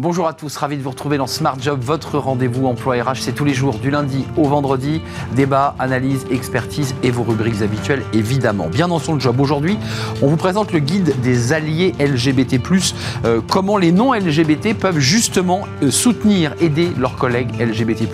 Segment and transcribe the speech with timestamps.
[0.00, 3.16] Bonjour à tous, ravi de vous retrouver dans Smart Job, votre rendez-vous emploi RH.
[3.16, 5.00] C'est tous les jours, du lundi au vendredi.
[5.34, 8.68] Débat, analyse, expertise et vos rubriques habituelles, évidemment.
[8.68, 9.40] Bien dans son job.
[9.40, 9.76] Aujourd'hui,
[10.22, 12.60] on vous présente le guide des alliés LGBT.
[13.24, 18.04] Euh, comment les non-LGBT peuvent justement euh, soutenir, aider leurs collègues LGBT.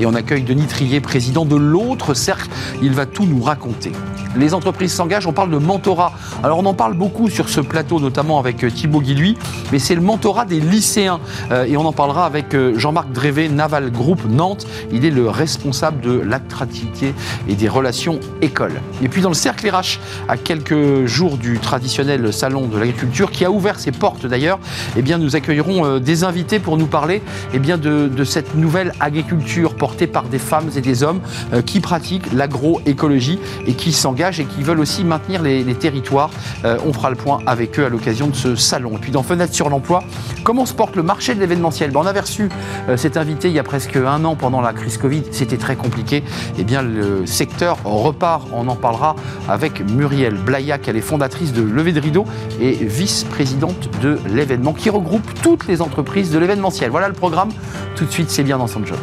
[0.00, 2.50] Et on accueille Denis Trier, président de l'autre cercle.
[2.82, 3.92] Il va tout nous raconter.
[4.36, 6.12] Les entreprises s'engagent, on parle de mentorat.
[6.42, 9.36] Alors on en parle beaucoup sur ce plateau, notamment avec euh, Thibaut Guilluy,
[9.72, 11.20] mais c'est le mentorat des lycéens.
[11.50, 14.66] Euh, et on en parlera avec euh, Jean-Marc Drévé, Naval Group Nantes.
[14.92, 17.14] Il est le responsable de l'attractivité
[17.48, 18.80] et des relations écoles.
[19.02, 23.44] Et puis dans le cercle RH, à quelques jours du traditionnel salon de l'agriculture, qui
[23.44, 24.58] a ouvert ses portes d'ailleurs,
[24.96, 27.22] eh bien nous accueillerons euh, des invités pour nous parler
[27.52, 31.20] eh bien, de, cette nouvelle agriculture portée par des femmes et des hommes
[31.64, 36.30] qui pratiquent l'agroécologie et qui s'engagent et qui veulent aussi maintenir les, territoires.
[36.64, 38.92] on fera le point avec eux à l'occasion de ce salon.
[38.96, 40.02] Et puis dans Fenêtre sur l'emploi,
[40.44, 41.90] comment se porte le marché de l'événementiel.
[41.94, 42.48] on avait reçu
[42.96, 45.24] cet invité il y a presque un an pendant la crise Covid.
[45.30, 46.22] C'était très compliqué.
[46.58, 48.46] Eh bien, le secteur repart.
[48.52, 49.16] On en parlera
[49.48, 50.88] avec Muriel Blaillac.
[50.88, 52.24] Elle est fondatrice de Levé de Rideau
[52.60, 56.90] et vice-présidente de l'événement qui regroupe toutes les entreprises de l'événementiel.
[56.90, 57.50] Voilà le programme.
[57.96, 58.98] Tout de suite, c'est bien dans son job.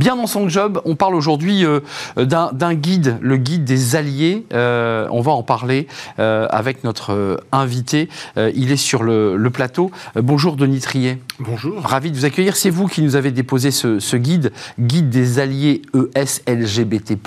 [0.00, 0.80] Bien dans son job.
[0.86, 1.80] On parle aujourd'hui euh,
[2.16, 4.46] d'un guide, le guide des alliés.
[4.54, 8.08] Euh, on va en parler euh, avec notre invité.
[8.36, 9.90] il est sur le, plateau.
[10.14, 11.18] bonjour Denis Trier.
[11.38, 11.82] Bonjour.
[11.82, 12.56] Ravi de vous accueillir.
[12.56, 15.82] C'est vous qui nous avez déposé ce, guide, guide des alliés
[16.14, 17.18] ESLGBT+,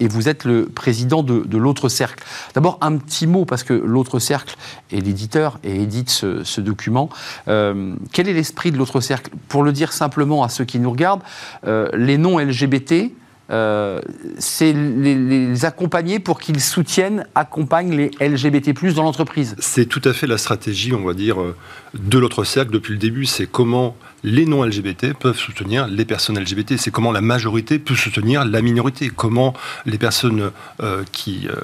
[0.00, 2.24] et vous êtes le président de, l'autre cercle.
[2.54, 4.56] D'abord, un petit mot, parce que l'autre cercle
[4.90, 7.10] est l'éditeur et édite ce, ce document.
[7.46, 9.32] quel est l'esprit de l'autre cercle?
[9.48, 11.22] Pour le dire simplement à ceux qui nous regardent,
[11.66, 13.12] les non LGBT,
[13.50, 14.00] euh,
[14.38, 19.56] c'est les, accompagner pour qu'ils soutiennent, accompagnent les LGBT+, dans l'entreprise.
[19.58, 21.54] C'est tout à fait la stratégie, on va dire, euh,
[21.94, 23.26] de l'autre cercle depuis le début.
[23.26, 26.76] C'est comment les non-LGBT peuvent soutenir les personnes LGBT.
[26.76, 29.10] C'est comment la majorité peut soutenir la minorité.
[29.10, 30.50] Comment les personnes
[30.82, 31.56] euh, qui, euh,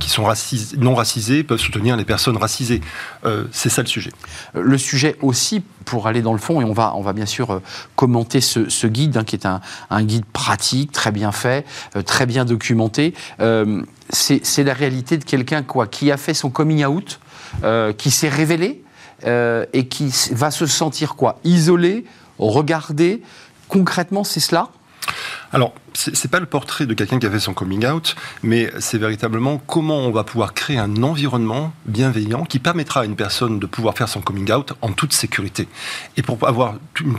[0.00, 0.26] qui sont
[0.78, 2.80] non racisées peuvent soutenir les personnes racisées.
[3.24, 4.10] Euh, c'est ça le sujet.
[4.54, 7.60] Le sujet aussi, pour aller dans le fond, et on va, on va bien sûr
[7.94, 11.66] commenter ce, guide, hein, qui est un, guide pratique, très bien fait,
[12.06, 13.14] très bien documenté.
[14.10, 17.20] c'est la réalité de quelqu'un qui a fait son coming out,
[17.96, 18.82] qui s'est révélé,
[19.24, 21.38] euh, et qui va se sentir quoi?
[21.44, 22.04] Isolé,
[22.38, 23.22] regardé?
[23.68, 24.68] Concrètement, c'est cela?
[25.96, 29.58] C'est pas le portrait de quelqu'un qui a fait son coming out, mais c'est véritablement
[29.66, 33.96] comment on va pouvoir créer un environnement bienveillant qui permettra à une personne de pouvoir
[33.96, 35.68] faire son coming out en toute sécurité.
[36.16, 36.74] Et pour avoir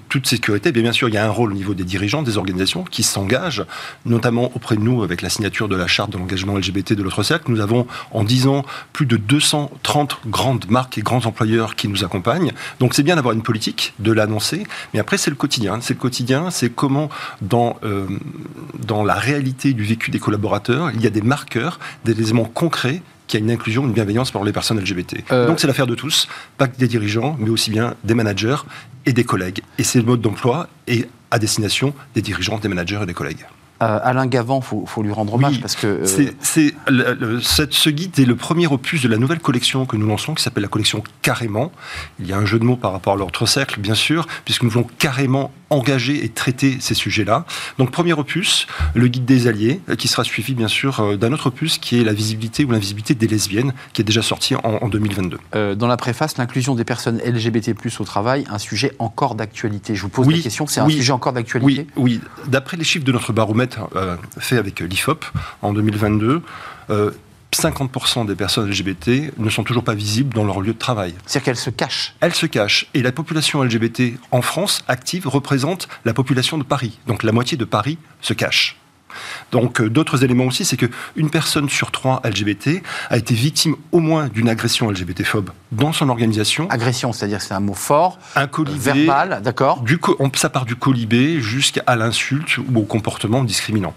[0.09, 2.83] toute sécurité, bien, sûr, il y a un rôle au niveau des dirigeants, des organisations
[2.83, 3.65] qui s'engagent,
[4.05, 7.23] notamment auprès de nous avec la signature de la charte de l'engagement LGBT de l'autre
[7.23, 7.51] cercle.
[7.51, 12.03] Nous avons en 10 ans plus de 230 grandes marques et grands employeurs qui nous
[12.03, 12.51] accompagnent.
[12.79, 14.63] Donc c'est bien d'avoir une politique, de l'annoncer,
[14.93, 15.79] mais après c'est le quotidien.
[15.81, 17.09] C'est le quotidien, c'est comment
[17.41, 18.07] dans euh,
[18.79, 23.01] dans la réalité du vécu des collaborateurs, il y a des marqueurs, des éléments concrets
[23.27, 25.23] qui a une inclusion, une bienveillance pour les personnes LGBT.
[25.31, 28.57] Euh, Donc c'est l'affaire de tous, pas que des dirigeants, mais aussi bien des managers
[29.05, 29.61] et des collègues.
[29.77, 33.45] Et c'est le mode d'emploi et à destination des dirigeants, des managers et des collègues.
[33.83, 35.85] Euh, Alain Gavant, il faut, lui rendre hommage parce que.
[35.85, 36.05] Euh,
[36.41, 40.41] c'est, ce guide est le premier opus de la nouvelle collection que nous lançons qui
[40.41, 41.71] s'appelle la collection Carrément.
[42.19, 44.63] Il y a un jeu de mots par rapport à l'autre cercle, bien sûr, puisque
[44.63, 47.45] nous voulons carrément engager et traiter ces sujets-là.
[47.77, 51.47] Donc, premier opus, le guide des alliés, euh, qui sera suivi, bien sûr, d'un autre
[51.47, 55.75] opus qui est la visibilité ou l'invisibilité des lesbiennes, qui est déjà sorti en, 2022.
[55.75, 59.95] dans la préface, l'inclusion des personnes LGBT au travail, un sujet encore d'actualité.
[59.95, 61.87] Je vous pose la question, c'est un sujet encore d'actualité?
[61.95, 62.21] Oui, oui.
[62.47, 65.25] D'après les chiffres de notre baromètre, euh, fait avec l'IFOP
[65.61, 66.41] en 2022,
[67.53, 71.13] 50% euh, des personnes LGBT ne sont toujours pas visibles dans leur lieu de travail.
[71.25, 72.87] C'est-à-dire qu'elles se cachent Elles se cachent.
[72.93, 76.99] Et la population LGBT en France active représente la population de Paris.
[77.07, 78.77] Donc la moitié de Paris se cache.
[79.51, 83.99] Donc euh, d'autres éléments aussi, c'est qu'une personne sur trois LGBT a été victime au
[83.99, 86.69] moins d'une agression LGBT-phobe dans son organisation.
[86.69, 89.83] Agression, c'est-à-dire c'est un mot fort, un colibé, verbal, d'accord
[90.35, 93.93] Ça part du colibé jusqu'à l'insulte ou au comportement discriminant.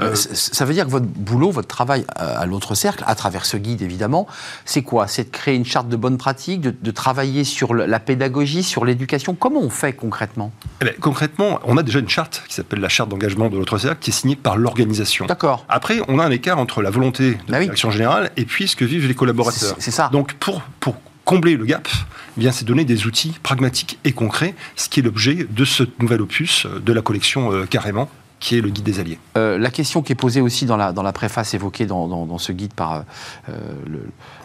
[0.00, 3.44] Euh, ça veut dire que votre boulot, votre travail euh, à l'autre cercle, à travers
[3.44, 4.26] ce guide évidemment,
[4.64, 5.06] c'est quoi?
[5.06, 9.34] C'est de créer une charte de bonne pratique, de, travailler sur la pédagogie, sur l'éducation?
[9.34, 10.52] Comment on fait concrètement?
[10.80, 13.78] Eh ben, Concrètement, on a déjà une charte qui s'appelle la charte d'engagement de l'autre
[13.78, 15.26] cercle, qui est signée par l'organisation.
[15.26, 15.64] D'accord.
[15.68, 18.84] Après, on a un écquart entre la volonté de bah générale et puis ce que
[18.84, 19.76] vivent les collaborateurs.
[19.78, 20.08] C'est ça.
[20.12, 21.88] Donc, pour, pour combler le gap,
[22.36, 25.84] eh bien c'est donner des outils pragmatiques et concrets, ce qui est l'objet de ce
[25.98, 28.08] nouvel opus de la collection Carrément
[28.40, 29.18] qui est le guide des alliés.
[29.36, 32.38] Euh, la question qui est posée aussi dans la, dans la préface évoquée dans, dans,
[32.38, 33.04] ce guide par
[33.48, 33.52] euh,
[33.86, 34.02] le,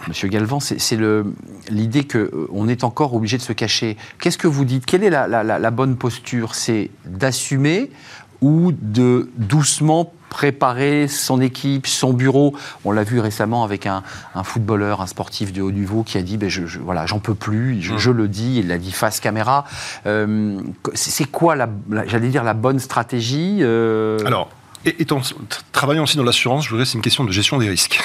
[0.08, 0.30] M.
[0.30, 1.00] Galvan, c'est
[1.70, 3.96] l'idée qu'on euh, est encore obligé de se cacher.
[4.20, 4.86] Qu'est-ce que vous dites?
[4.86, 6.56] Quelle est la, la, la bonne posture?
[6.56, 7.90] C'est d'assumer
[8.42, 12.56] ou de doucement préparer son équipe, son bureau.
[12.84, 14.04] On l'a vu récemment avec un,
[14.44, 17.82] footballeur, un sportif de haut niveau qui a dit ben je, voilà, j'en peux plus,
[17.82, 18.14] je, mmh.
[18.14, 19.64] le dis, il l'a dit face caméra.
[20.06, 20.60] Euh,
[20.94, 21.70] c'est quoi, la,
[22.08, 24.50] j'allais dire, la bonne stratégie euh Alors,
[25.72, 28.00] travaillant aussi dans l'assurance, je voudrais c'est une question de gestion des risques.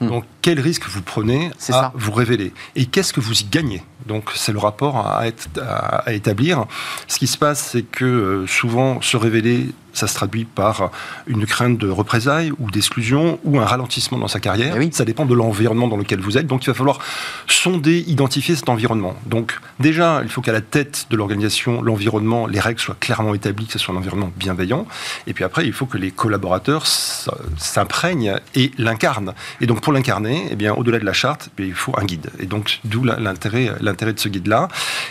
[0.00, 0.08] Mmh.
[0.08, 1.92] Donc, quel risque vous prenez à ça.
[1.94, 2.52] vous révéler?
[2.74, 3.82] Et qu'est-ce que vous y gagnez?
[4.06, 5.24] Donc, c'est le rapport à,
[6.12, 6.66] établir.
[7.08, 10.90] Ce qui se passe, c'est que euh, souvent, se révéler ça se traduit par
[11.26, 14.76] une crainte de représailles ou d'exclusion ou un ralentissement dans sa carrière.
[14.80, 16.46] Eh ça dépend de l'environnement dans lequel vous êtes.
[16.46, 16.98] Donc il va falloir
[17.46, 19.14] sonder, identifier cet environnement.
[19.26, 23.66] Donc déjà, il faut qu'à la tête de l'organisation, l'environnement, les règles soient clairement établies,
[23.66, 24.86] que ce soit un environnement bienveillant.
[25.26, 29.34] Et puis après, il faut que les collaborateurs s'imprègnent et l'incarnent.
[29.60, 32.30] Et donc pour l'incarner, eh bien au-delà de la charte, eh il faut un guide.
[32.38, 34.68] Et donc d'où l'intérêt, l'intérêt de ce guide-là.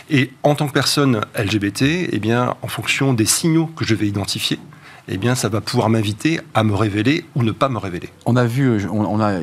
[0.10, 4.08] Et en tant que personne LGBT, eh bien en fonction des signaux que je vais
[4.08, 4.60] identifier,
[5.10, 8.10] eh bien, ça va pouvoir m'inviter à me révéler ou ne pas me révéler.
[8.26, 9.34] On a vu, on, a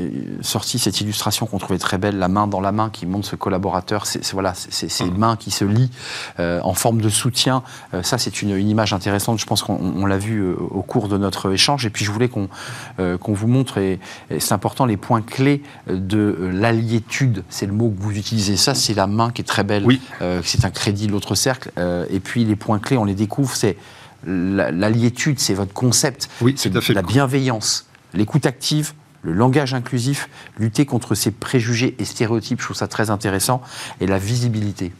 [0.40, 3.36] sorti cette illustration qu'on trouvait très belle, la main dans la main, qui montre ce
[3.36, 4.06] collaborateur.
[4.06, 5.18] C'est voilà, c'est ces mmh.
[5.18, 5.90] mains qui se lient
[6.38, 7.62] euh, en forme de soutien.
[7.92, 9.38] Euh, ça, c'est une, image intéressante.
[9.38, 11.84] Je pense qu'on l'a vu euh, au cours de notre échange.
[11.84, 12.48] Et puis, je voulais qu'on
[13.20, 13.98] qu'on vous montre, et,
[14.38, 17.44] c'est important, les points clés de l'alliétude.
[17.48, 18.56] C'est le mot que vous utilisez.
[18.56, 19.84] Ça, c'est la main qui est très belle.
[19.84, 20.00] Oui.
[20.42, 21.70] c'est un crédit, l'autre cercle.
[22.10, 23.54] et puis, les points clés, on les découvre.
[23.54, 23.76] C'est
[24.26, 26.28] l'alliétude, c'est votre concept.
[26.40, 26.92] Oui, c'est à fait.
[26.92, 30.28] La bienveillance, l'écoute active, le langage inclusif,
[30.58, 33.60] lutter contre ces préjugés et stéréotypes, je trouve ça très intéressant,
[34.00, 34.92] et la visibilité.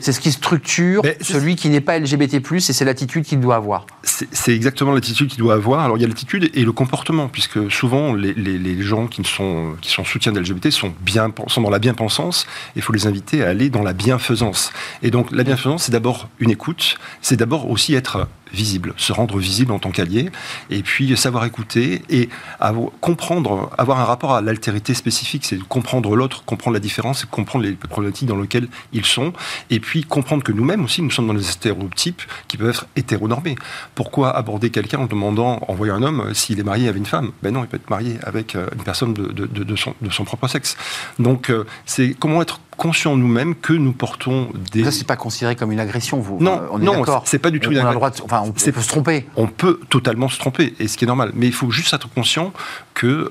[0.00, 3.86] C'est ce qui structure celui qui n'est pas LGBT+, et c'est l'attitude qu'il doit avoir.
[4.02, 5.80] C'est exactement l'attitude qu'il doit avoir.
[5.80, 9.74] Alors il y a l'attitude et le comportement, puisque souvent les, les, gens qui sont,
[9.80, 13.06] qui sont soutiens de LGBT sont, bien, sont dans la bien-pensance, et il faut les
[13.06, 14.72] inviter à aller dans la bienfaisance.
[15.02, 19.38] Et donc la bienfaisance, c'est d'abord une écoute, c'est d'abord aussi être visible, se rendre
[19.38, 20.30] visible en tant qu'allié,
[20.70, 22.28] et puis savoir écouter et
[22.60, 27.64] avoir, comprendre, avoir un rapport à l'altérité spécifique, c'est comprendre l'autre, comprendre la différence, comprendre
[27.64, 29.32] les problématiques dans lesquelles ils sont,
[29.70, 33.56] et puis comprendre que nous-mêmes aussi, nous sommes dans des stéréotypes qui peuvent être hétéronormés.
[33.94, 37.32] Pourquoi aborder quelqu'un en demandant, en voyant un homme, s'il est marié avec une femme?
[37.42, 40.76] Ben non, il peut être marié avec euh, une personne de, son, propre sexe.
[41.18, 44.84] Donc, euh, c'est comment être conscient nous-mêmes que nous portons des.
[44.84, 47.60] Ça, c'est pas considéré comme une agression, vous Non, on est non, c'est pas du
[47.60, 48.24] tout une agression.
[48.24, 49.26] Enfin, on, peut se tromper.
[49.36, 51.32] On peut totalement se tromper, et ce qui est normal.
[51.34, 52.52] Mais il faut juste être conscient
[52.94, 53.30] que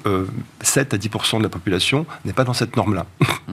[0.62, 3.08] 7 euh, à 10% de la population n'est pas dans cette norme-là.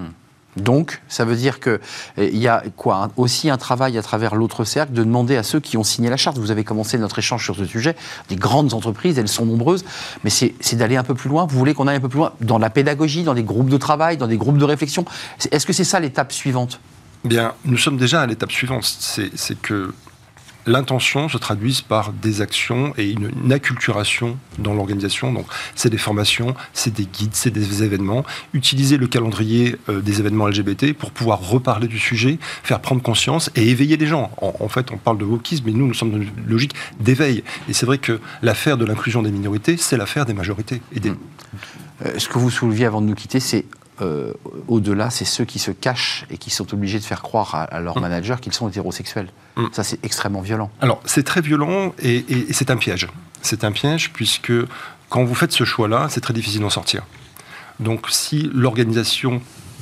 [0.57, 1.79] Donc, ça veut dire qu'il
[2.17, 5.77] y a quoi aussi un travail à travers l'autre cercle de demander à ceux qui
[5.77, 6.39] ont signé la charte.
[6.39, 7.97] Vous avez commencé notre échange sur ce sujet.
[8.29, 9.85] Des grandes entreprises, elles sont nombreuses,
[10.23, 11.47] mais c'est d'aller un peu plus loin.
[11.47, 13.77] Vous voulez qu'on aille un peu plus loin dans la pédagogie, dans des groupes de
[13.77, 15.05] travail, dans des groupes de réflexion?
[15.51, 16.81] Est-ce que c'est ça l'étape suivante?
[17.25, 18.85] Bien, nous sommes déjà à l'étape suivante.
[18.85, 19.95] C'est que
[20.67, 25.33] l'intention se traduise par des actions et une, acculturation dans l'organisation.
[25.33, 28.25] Donc, c'est des formations, c'est des guides, c'est des événements.
[28.53, 33.51] Utiliser le calendrier euh, des événements LGBT pour pouvoir reparler du sujet, faire prendre conscience
[33.55, 34.31] et éveiller les gens.
[34.41, 37.45] En, fait, on parle de wokisme, mais nous, nous sommes dans une logique d'éveil.
[37.69, 40.81] Et c'est vrai que l'affaire de l'inclusion des minorités, c'est l'affaire des majorités.
[40.95, 41.11] Et des...
[42.05, 43.67] Euh, ce que vous souleviez avant de nous quitter, c'est
[44.01, 44.33] euh,
[44.69, 47.97] au-delà, c'est ceux qui se cachent et qui sont obligés de faire croire à, leur
[47.97, 48.01] mmh.
[48.01, 49.29] manager qu'ils sont hétérosexuels.
[49.57, 49.67] Mmh.
[49.73, 50.71] Ça, c'est extrêmement violent.
[50.81, 53.09] Alors, c'est très violent et, et c'est un piège.
[53.43, 54.53] C'est un piège puisque
[55.09, 57.03] quand vous faites ce choix-là, c'est très difficile d'en sortir.
[57.81, 59.41] Donc, si l'organisation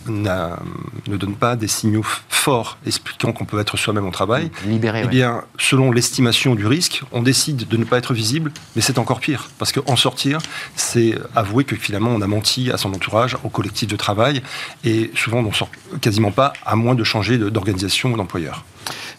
[0.08, 5.08] ne donne pas des signaux forts expliquant qu'on peut être soi-même au travail, Libéré, eh
[5.08, 9.20] bien, selon l'estimation du risque, on décide de ne pas être visible, mais c'est encore
[9.20, 10.38] pire, parce qu'en sortir,
[10.76, 14.42] c'est avouer que finalement on a menti à son entourage, au collectif de travail,
[14.84, 18.64] et souvent on n'en sort quasiment pas, à moins de changer d'organisation ou d'employeur.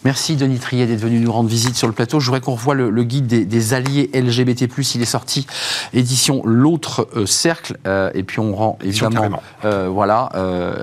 [0.05, 2.19] Merci Denis Triet d'être venu nous rendre visite sur le plateau.
[2.19, 4.67] Je voudrais qu'on revoie le, guide des, alliés LGBT+.
[4.95, 5.47] Il est sorti
[5.93, 10.29] édition L'autre euh, cercle euh, et puis on rend évidemment euh, voilà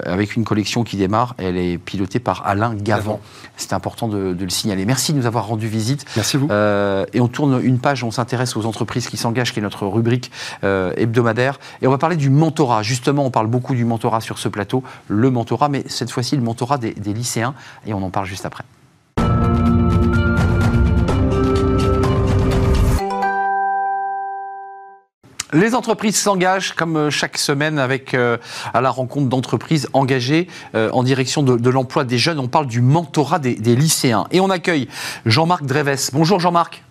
[0.05, 1.35] avec une collection qui démarre.
[1.39, 3.21] Elle est pilotée par Alain Gavant.
[3.57, 4.85] C'est important de, le signaler.
[4.85, 6.05] Merci de nous avoir rendu visite.
[6.17, 6.47] Merci vous.
[6.51, 8.05] et on tourne une page.
[8.05, 10.31] On s'intéresse aux entreprises qui s'engagent, qui est notre rubrique
[10.63, 11.59] hebdomadaire.
[11.83, 12.83] Et on va parler du mentorat.
[12.83, 14.83] Justement, on parle beaucoup du mentorat sur ce plateau.
[15.09, 17.55] Le mentorat, mais cette fois-ci le mentorat des lycéens.
[17.87, 18.65] Et on en parle juste après.
[25.53, 28.37] Les entreprises s'engagent comme euh, chaque semaine avec euh,
[28.73, 32.39] à la rencontre d'entreprises engagées euh, en direction de, l'emploi des jeunes.
[32.39, 34.27] On parle du mentorat des, des lycéens.
[34.31, 34.89] Et on accueille
[35.27, 36.11] Jean-Marc Dreves.
[36.13, 36.83] Bonjour Jean-Marc.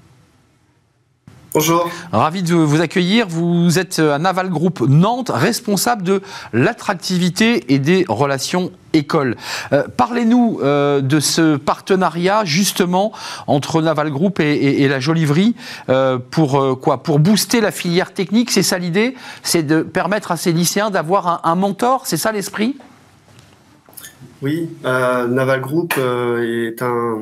[1.52, 1.90] Bonjour.
[2.12, 3.28] Ravi de vous accueillir.
[3.28, 6.22] Vous êtes à Naval Group Nantes, responsable de
[6.54, 9.36] l'attractivité et des relations écoles.
[9.74, 13.12] Euh, parlez-nous euh, de ce partenariat justement
[13.48, 15.56] entre Naval Group et, la Joliverie
[15.90, 17.02] euh, pour quoi?
[17.02, 19.16] Pour booster la filière technique, c'est ça l'idée?
[19.42, 22.78] C'est de permettre à ces lycéens d'avoir un, mentor, c'est ça l'esprit?
[24.44, 27.18] Oui, Naval Group est un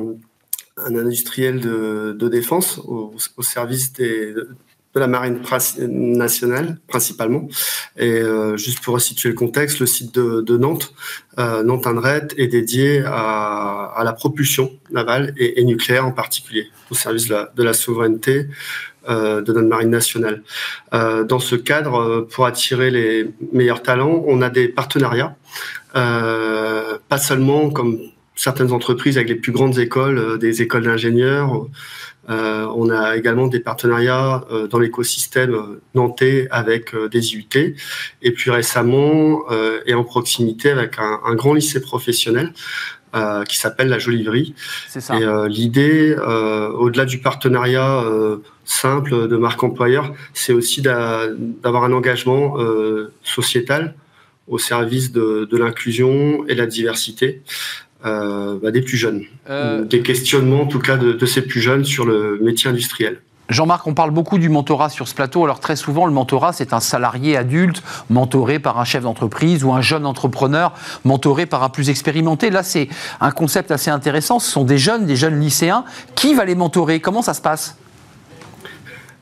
[0.86, 4.56] un industriel de, défense au, service de
[4.98, 5.40] la marine
[5.88, 7.48] nationale principalement.
[7.96, 10.92] Et euh, juste pour situer le contexte, le site de, Nantes,
[11.38, 17.28] euh, Nantes Andret, est dédié à, la propulsion navale et, nucléaire en particulier, au service
[17.28, 18.46] de la, souveraineté
[19.08, 20.42] euh, de notre marine nationale.
[20.92, 25.36] dans ce cadre, pour attirer les meilleurs talents, on a des partenariats,
[25.92, 27.98] pas seulement comme
[28.38, 31.66] certaines entreprises avec les plus grandes écoles, euh, des écoles d'ingénieurs.
[32.30, 35.56] Euh, on a également des partenariats euh, dans l'écosystème
[35.94, 37.74] nantais avec des IUT.
[38.22, 39.42] Et puis récemment,
[39.86, 42.52] et en proximité avec un, grand lycée professionnel
[43.48, 44.54] qui s'appelle la Joliverie.
[44.94, 48.04] Et l'idée, au-delà du partenariat
[48.66, 52.58] simple de marque employeur, c'est aussi d'avoir un engagement
[53.22, 53.94] sociétal
[54.46, 57.42] au service de, de l'inclusion et la diversité.
[58.06, 61.84] Euh, bah, des plus jeunes, euh, des questionnements en tout cas de, ces plus jeunes
[61.84, 63.20] sur le métier industriel.
[63.48, 65.42] Jean-Marc, on parle beaucoup du mentorat sur ce plateau.
[65.42, 69.72] Alors très souvent, le mentorat, c'est un salarié adulte mentoré par un chef d'entreprise ou
[69.72, 70.74] un jeune entrepreneur
[71.04, 72.50] mentoré par un plus expérimenté.
[72.50, 72.88] Là, c'est
[73.20, 74.38] un concept assez intéressant.
[74.38, 75.84] Ce sont des jeunes, des jeunes lycéens.
[76.14, 77.00] Qui va les mentorer?
[77.00, 77.76] Comment ça se passe?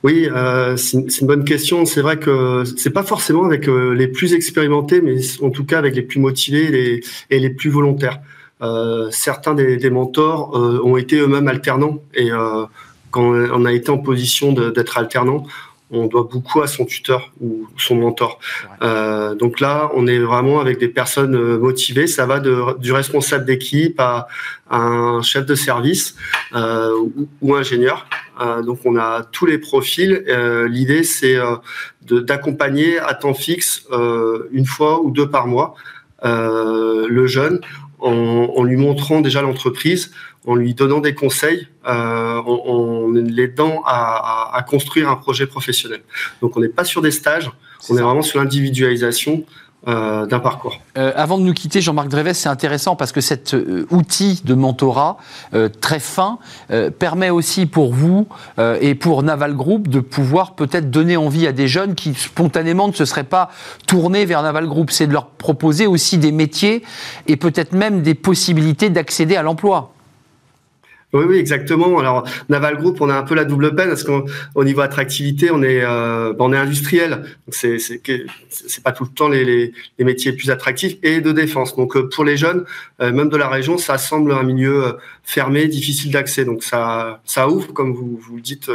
[0.02, 1.87] Oui, euh, c'est une bonne question.
[1.87, 5.97] C'est vrai que c'est pas forcément avec les plus expérimentés, mais en tout cas avec
[5.97, 8.21] les plus motivés et les plus volontaires.
[8.63, 12.65] Euh, certains des, mentors euh, ont été eux-mêmes alternants et euh,
[13.11, 15.45] quand on a été en position d'être alternant,
[15.91, 18.41] on doit beaucoup à son tuteur ou son mentor.
[19.39, 22.09] donc là, on est vraiment avec des personnes motivées.
[22.09, 24.27] Ça va de, du responsable d'équipe à,
[24.69, 26.17] un chef de service
[26.53, 28.07] ou, ou, ingénieur.
[28.67, 30.25] donc on a tous les profils.
[30.69, 31.39] L'idée, c'est
[32.03, 33.87] d'accompagner à temps fixe
[34.51, 35.75] une fois ou deux par mois
[36.23, 37.61] le jeune
[37.99, 40.12] en, lui montrant déjà l'entreprise,
[40.47, 46.00] en lui donnant des conseils, euh, en, l'aidant à, construire un projet professionnel.
[46.41, 47.50] Donc on n'est pas sur des stages,
[47.88, 49.45] on est vraiment sur l'individualisation
[49.88, 50.81] euh, d'un parcours.
[50.99, 54.55] Euh, avant de nous quitter, Jean-Marc Dreves, c'est intéressant parce que cet euh, outil de
[54.55, 55.16] mentorat
[55.81, 56.38] très fin
[56.99, 58.26] permet aussi pour vous
[58.59, 62.93] et pour Naval Group de pouvoir peut-être donner envie à des jeunes qui spontanément ne
[62.93, 63.50] se seraient pas
[63.87, 64.90] tournés vers Naval Group.
[64.90, 66.83] C'est de leur proposer aussi des métiers
[67.26, 69.93] et peut-être même des possibilités d'accéder à l'emploi.
[71.13, 71.99] Oui, oui, exactement.
[72.01, 75.63] Alors, Naval Group, on a un peu la double peine parce qu'au niveau attractivité, on
[75.63, 77.23] est, euh, on est industriel.
[77.49, 78.03] C'est, c'est,
[78.51, 81.77] c'est pas tout le temps les, les, les, métiers plus attractifs et de défense.
[81.77, 82.65] Donc, euh, pour les jeunes,
[83.01, 86.45] euh, même de la région, ça semble un milieu euh, fermé, difficile d'accès.
[86.45, 88.69] Donc, ça, ça ouvre, comme vous, vous le dites,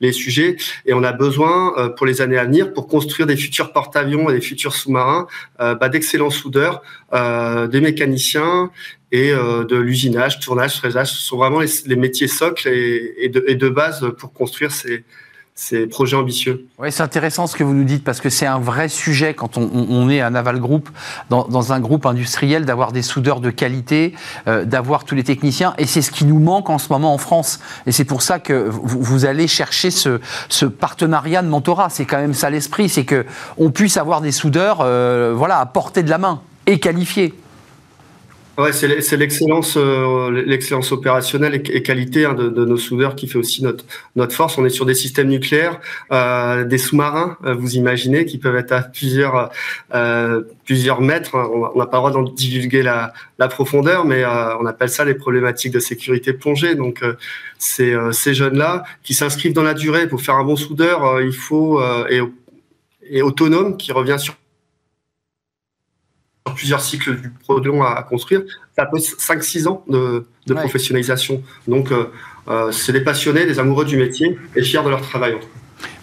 [0.00, 0.56] les sujets.
[0.86, 4.34] Et on a besoin, pour les années à venir, pour construire des futurs porte-avions et
[4.34, 5.26] des futurs sous-marins,
[5.58, 8.70] bah, d'excellents soudeurs, des mécaniciens
[9.12, 11.12] et euh, de l'usinage, tournage, fraisage.
[11.12, 15.04] Ce sont vraiment les, métiers socles et, de, base pour construire ces,
[15.88, 16.66] projets ambitieux.
[16.78, 19.56] Oui, c'est intéressant ce que vous nous dites parce que c'est un vrai sujet quand
[19.56, 20.90] on, est à Naval Group,
[21.30, 24.12] dans, un groupe industriel, d'avoir des soudeurs de qualité,
[24.48, 25.72] euh, d'avoir tous les techniciens.
[25.78, 27.60] Et c'est ce qui nous manque en ce moment en France.
[27.86, 30.18] Et c'est pour ça que vous, allez chercher ce,
[30.66, 31.88] partenariat de mentorat.
[31.90, 33.24] C'est quand même ça l'esprit, c'est que
[33.56, 37.32] on puisse avoir des soudeurs, euh, voilà, à portée de la main et qualifiés.
[38.58, 43.62] Ouais, c'est l'excellence, euh, l'excellence opérationnelle et, qualité hein, de, nos soudeurs qui fait aussi
[43.62, 43.84] notre
[44.14, 44.56] notre force.
[44.56, 45.78] On est sur des systèmes nucléaires,
[46.10, 49.50] euh, des sous-marins, euh, vous imaginez, qui peuvent être à plusieurs
[50.64, 51.34] plusieurs mètres.
[51.34, 55.14] On n'a pas le droit d'en divulguer la, la profondeur, mais on appelle ça les
[55.14, 56.74] problématiques de sécurité plongée.
[56.74, 57.04] Donc,
[57.58, 60.08] c'est ces jeunes-là qui s'inscrivent dans la durée.
[60.08, 62.20] Pour faire un bon soudeur, il faut et,
[63.10, 64.34] et autonome, qui revient sur
[66.54, 68.42] plusieurs cycles du produit à, construire.
[68.76, 71.42] Ça peut 5-6 ans de, professionnalisation.
[71.66, 72.10] Donc, euh,
[72.48, 75.36] euh, c'est des passionnés, des amoureux du métier et fiers de leur travail.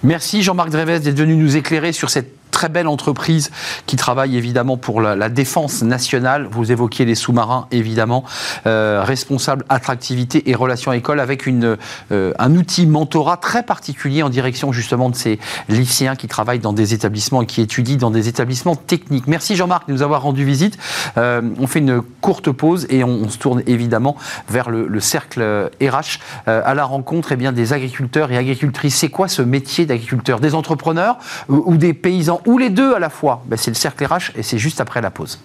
[0.03, 3.51] Merci Jean-Marc Dreves d'être venu nous éclairer sur cette très belle entreprise
[3.87, 6.47] qui travaille évidemment pour la, défense nationale.
[6.49, 8.23] Vous évoquiez les sous-marins, évidemment.
[8.63, 11.75] responsable attractivité et relations école avec une,
[12.11, 16.93] un outil mentorat très particulier en direction justement de ces lycéens qui travaillent dans des
[16.93, 19.27] établissements et qui étudient dans des établissements techniques.
[19.27, 20.77] Merci Jean-Marc de nous avoir rendu visite.
[21.17, 24.15] on fait une courte pause et on, se tourne évidemment
[24.47, 28.95] vers le, cercle RH à la rencontre eh bien, des agriculteurs et agricultrices.
[28.95, 30.39] C'est quoi ce métier d'agriculteur?
[30.39, 31.17] Des entrepreneurs
[31.49, 32.41] ou, des paysans?
[32.57, 35.11] Les deux à la fois ben, C'est le cercle RH et c'est juste après la
[35.11, 35.39] pause.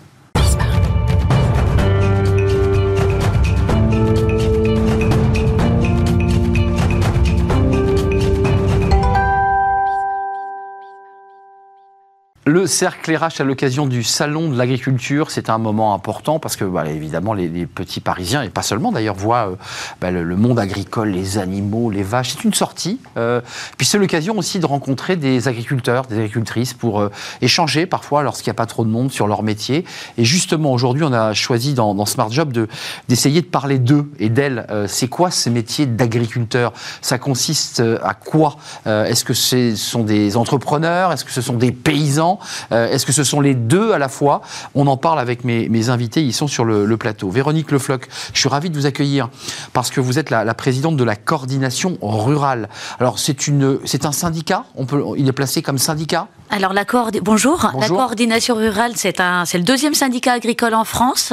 [12.48, 16.64] Le cercle RH à l'occasion du salon de l'agriculture, c'est un moment important parce que
[16.64, 19.56] bah, évidemment les, petits Parisiens et pas seulement d'ailleurs voient euh,
[20.00, 22.30] bah, le, monde agricole, les animaux, les vaches.
[22.30, 23.00] C'est une sortie.
[23.18, 23.42] Euh,
[23.76, 27.10] puis c'est l'occasion aussi de rencontrer des agriculteurs, des agricultrices pour euh,
[27.42, 29.84] échanger parfois lorsqu'il n'y a pas trop de monde sur leur métier.
[30.16, 32.66] Et justement aujourd'hui, on a choisi dans, Smart Job de
[33.10, 34.66] d'essayer de parler d'eux et d'elles.
[34.86, 38.56] c'est quoi ce métier d'agriculteur Ça consiste à quoi?
[38.86, 41.12] Est-ce que ce sont des entrepreneurs?
[41.12, 42.37] Est-ce que ce sont des paysans?
[42.72, 44.42] Euh, est-ce que ce sont les deux à la fois?
[44.74, 47.30] On en parle avec mes, invités, ils sont sur le, plateau.
[47.30, 49.28] Véronique Lefloc, je suis ravi de vous accueillir
[49.72, 52.68] parce que vous êtes la, présidente de la coordination rurale.
[52.98, 56.28] Alors c'est un syndicat, on peut, il est placé comme syndicat?
[56.50, 56.84] Alors la
[57.22, 57.70] bonjour.
[57.78, 61.32] La coordination rurale, c'est le deuxième syndicat agricole en France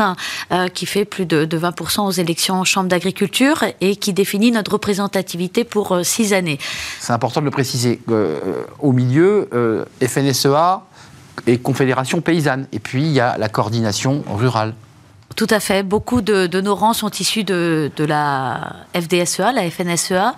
[0.51, 4.73] euh, qui fait plus de, 20% aux élections en chambre d'agriculture et qui définit notre
[4.73, 6.59] représentativité pour euh, six années.
[6.99, 8.01] C'est important de le préciser.
[8.79, 9.49] au milieu,
[10.01, 10.83] FNSEA,
[11.47, 12.67] et Confédération paysanne.
[12.71, 14.73] Et puis, il y a la coordination rurale.
[15.35, 15.83] Tout à fait.
[15.83, 20.33] Beaucoup de, nos rangs sont issus de, la FDSEA, la FNSEA,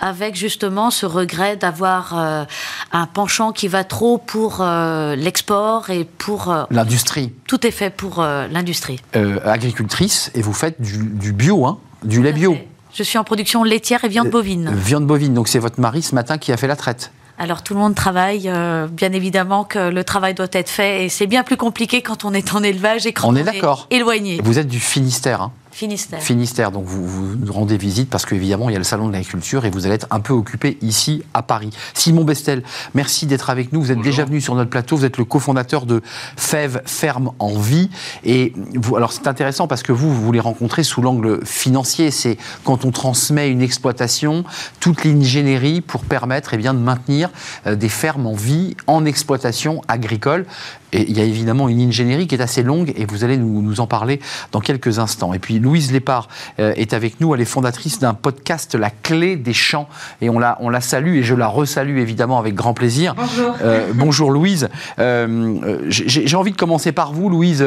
[0.00, 2.44] avec justement ce regret d'avoir euh,
[2.92, 6.50] un penchant qui va trop pour euh, l'export et pour...
[6.50, 7.32] Euh, l'industrie.
[7.46, 9.00] Tout est fait pour l'industrie.
[9.44, 12.56] agricultrice, et vous faites du, bio, hein, du lait bio.
[12.92, 14.70] Je suis en production laitière et viande bovine.
[14.74, 17.74] viande bovine, donc c'est votre mari ce matin qui a fait la traite alors tout
[17.74, 21.42] le monde travaille, euh, bien évidemment que le travail doit être fait et c'est bien
[21.42, 24.40] plus compliqué quand on est en élevage et quand on, est, est éloigné.
[24.44, 25.42] Vous êtes du Finistère.
[25.42, 26.22] Hein Finistère.
[26.22, 29.64] Finistère, donc vous, vous rendez visite parce qu'évidemment il y a le salon de l'agriculture
[29.64, 31.70] et vous allez être un peu occupé ici à Paris.
[31.94, 32.62] Simon Bestel,
[32.94, 33.82] merci d'être avec nous.
[33.82, 36.00] Vous êtes déjà venu sur notre plateau, vous êtes le cofondateur de
[36.36, 37.90] Fève Ferme en Vie.
[38.22, 42.12] Et vous, alors c'est intéressant parce que vous, vous les rencontrez sous l'angle financier.
[42.12, 44.44] C'est quand on transmet une exploitation,
[44.78, 47.30] toute l'ingénierie pour permettre eh bien, de maintenir
[47.66, 50.46] euh, des fermes en vie, en exploitation agricole.
[50.92, 53.60] Et il y a évidemment une ingénierie qui est assez longue et vous allez nous,
[53.60, 54.20] nous en parler
[54.52, 55.34] dans quelques instants.
[55.34, 56.28] Et puis Louise Lépard
[56.60, 57.34] euh, est avec nous.
[57.34, 59.88] Elle est fondatrice d'un podcast, La Clé des Champs.
[60.20, 63.14] Et on la, on la salue et je la resalue évidemment avec grand plaisir.
[63.16, 63.56] Bonjour.
[63.62, 64.68] Euh, bonjour Louise.
[64.98, 67.64] Euh, j'ai envie de commencer par vous, Louise.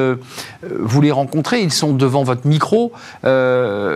[0.63, 2.93] vous les rencontrez, ils sont devant votre micro.
[3.23, 3.87] Est-ce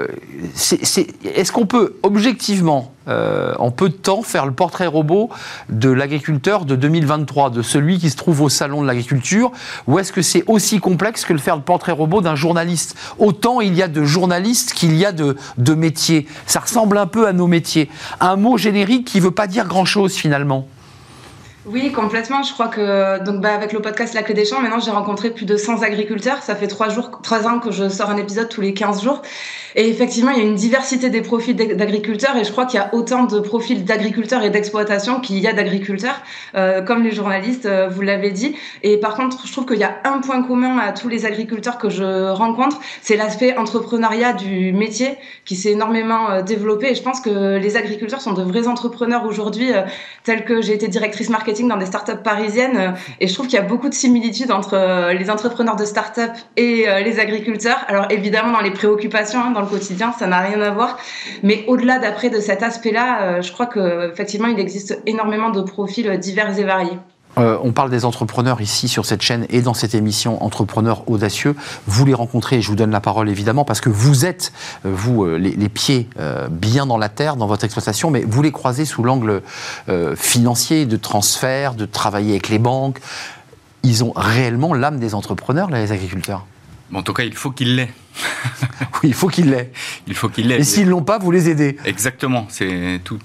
[1.52, 5.30] qu'on peut objectivement euh, en peu de temps faire le portrait robot
[5.70, 9.52] de l'agriculteur de 2023, de celui qui se trouve au salon de l'agriculture
[9.88, 12.96] Ou est-ce que c'est aussi complexe que le faire le portrait robot d'un journaliste?
[13.18, 16.28] Autant il y a de journalistes qu'il y a de, de métiers.
[16.46, 17.90] Ça ressemble un peu à nos métiers.
[18.20, 20.68] Un mot générique qui ne veut pas dire grand-chose finalement.
[21.64, 22.42] Oui, complètement.
[22.42, 25.30] Je crois que donc bah, avec le podcast La Clé des Champs, maintenant j'ai rencontré
[25.30, 26.42] plus de 100 agriculteurs.
[26.42, 29.22] Ça fait trois jours, trois ans que je sors un épisode tous les 15 jours.
[29.76, 32.84] Et effectivement, il y a une diversité des profils d'agriculteurs et je crois qu'il y
[32.84, 36.20] a autant de profils d'agriculteurs et d'exploitation qu'il y a d'agriculteurs,
[36.56, 38.56] euh, comme les journalistes, euh, vous l'avez dit.
[38.82, 41.78] Et par contre, je trouve qu'il y a un point commun à tous les agriculteurs
[41.78, 46.92] que je rencontre, c'est l'aspect entrepreneuriat du métier qui s'est énormément euh, développé.
[46.92, 49.72] Et je pense que les agriculteurs sont de vrais entrepreneurs aujourd'hui,
[50.24, 52.78] tels que j'ai été directrice marketing dans des startups parisiennes.
[52.78, 55.86] Euh, et je trouve qu'il y a beaucoup de similitudes entre euh, les entrepreneurs de
[55.86, 56.22] startups
[56.58, 57.80] et euh, les agriculteurs.
[57.88, 60.98] Alors évidemment, dans les préoccupations, hein, dans le quotidien, ça n'a rien à voir.
[61.44, 66.58] Mais au-delà d'après de cet aspect-là, je crois qu'effectivement, il existe énormément de profils divers
[66.58, 66.98] et variés.
[67.38, 71.56] Euh, on parle des entrepreneurs ici sur cette chaîne et dans cette émission Entrepreneurs audacieux.
[71.88, 74.52] Vous les rencontrez, et je vous donne la parole évidemment, parce que vous êtes,
[74.86, 76.10] euh, vous, euh, les, pieds
[76.50, 79.42] bien dans la terre, dans votre exploitation, mais vous les croisez sous l'angle
[80.16, 83.00] financier, de transfert, de travailler avec les banques.
[83.84, 86.46] Ils ont réellement l'âme des entrepreneurs, les agriculteurs
[86.94, 87.94] En tout cas, il faut qu'ils l'aient.
[89.02, 89.72] oui, il faut qu'ils l'aient.
[90.08, 90.60] Il faut qu'ils l'aient.
[90.60, 91.78] Et s'ils l'ont pas, vous les aidez.
[91.86, 92.46] Exactement.
[92.50, 93.20] C'est tout,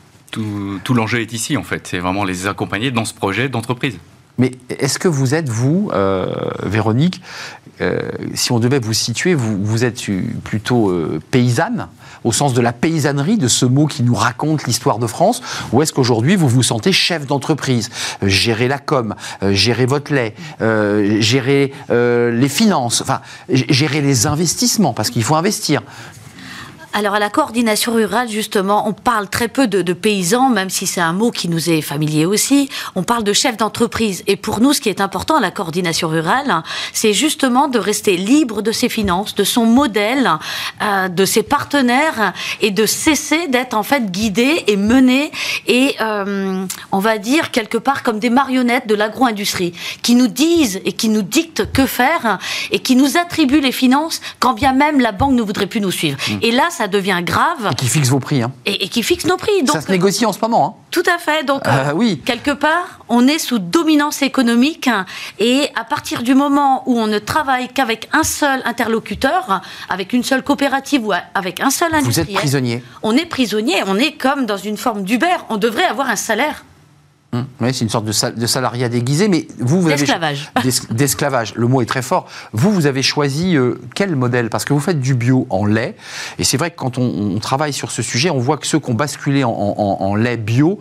[0.83, 1.87] tout, l'enjeu est ici, en fait.
[1.87, 3.99] C'est vraiment les accompagner dans ce projet d'entreprise.
[4.39, 6.27] Mais est-ce que vous êtes, vous, euh,
[6.63, 7.23] Véronique,
[7.81, 8.03] euh,
[8.35, 10.03] si on devait vous situer, vous, êtes
[10.45, 11.89] plutôt euh, paysanne,
[12.23, 15.41] au sens de la paysannerie, de ce mot qui nous raconte l'histoire de France,
[15.73, 17.91] ou est-ce qu'aujourd'hui vous vous sentez chef d'entreprise,
[18.23, 20.35] gérer la com, gérer votre lait,
[21.21, 25.83] gérer les finances, enfin, gérer les investissements, parce qu'il faut investir.
[26.97, 30.87] Alors à la coordination rurale, justement, on parle très peu de, de paysans, même si
[30.87, 32.71] c'est un mot qui nous est familier aussi.
[32.95, 34.25] On parle de chef d'entreprise.
[34.27, 36.63] Et pour nous, ce qui est important à la coordination rurale,
[36.95, 40.31] c'est justement de rester libre de ses finances, de son modèle,
[40.81, 42.33] euh, de ses partenaires,
[42.63, 45.31] et de cesser d'être en fait guidé et mené,
[45.67, 50.81] et euh, on va dire quelque part comme des marionnettes de l'agro-industrie, qui nous disent
[50.87, 52.39] et qui nous dictent que faire,
[52.71, 55.91] et qui nous attribuent les finances, quand bien même la banque ne voudrait plus nous
[55.91, 56.17] suivre.
[56.41, 58.43] Et là, ça devient grave Et qui fixe vos prix.
[58.43, 58.53] hein.
[58.65, 59.63] et, et qui fixe nos prix.
[59.63, 60.79] Donc, Ça se négocie en ce moment.
[60.81, 60.85] hein.
[60.91, 61.45] tout à fait.
[61.45, 62.21] Donc, Euh, oui.
[62.25, 64.89] quelque part, on est sous dominance économique
[65.39, 70.23] et à partir du moment où on ne travaille qu'avec un seul interlocuteur, avec une
[70.25, 72.83] seule coopérative ou avec un seul Vous êtes industriel, prisonnier.
[73.03, 73.83] on est prisonnier.
[73.87, 75.37] On est comme dans une forme d'Uber.
[75.51, 76.65] On devrait avoir un salaire.
[77.61, 79.97] Oui, c'est une sorte de, sal- de salariat déguisé, mais vous, vous avez...
[80.01, 80.51] D'esclavage.
[80.63, 82.27] D'es- D'esclavage, le mot est très fort.
[82.53, 84.51] Vous, vous avez choisi euh, quel modèle?
[84.51, 85.97] Parce que vous faites du bio en lait,
[86.39, 88.79] et c'est vrai que quand on, on travaille sur ce sujet, on voit que ceux
[88.81, 90.79] qui ont basculé en, en- en lait bio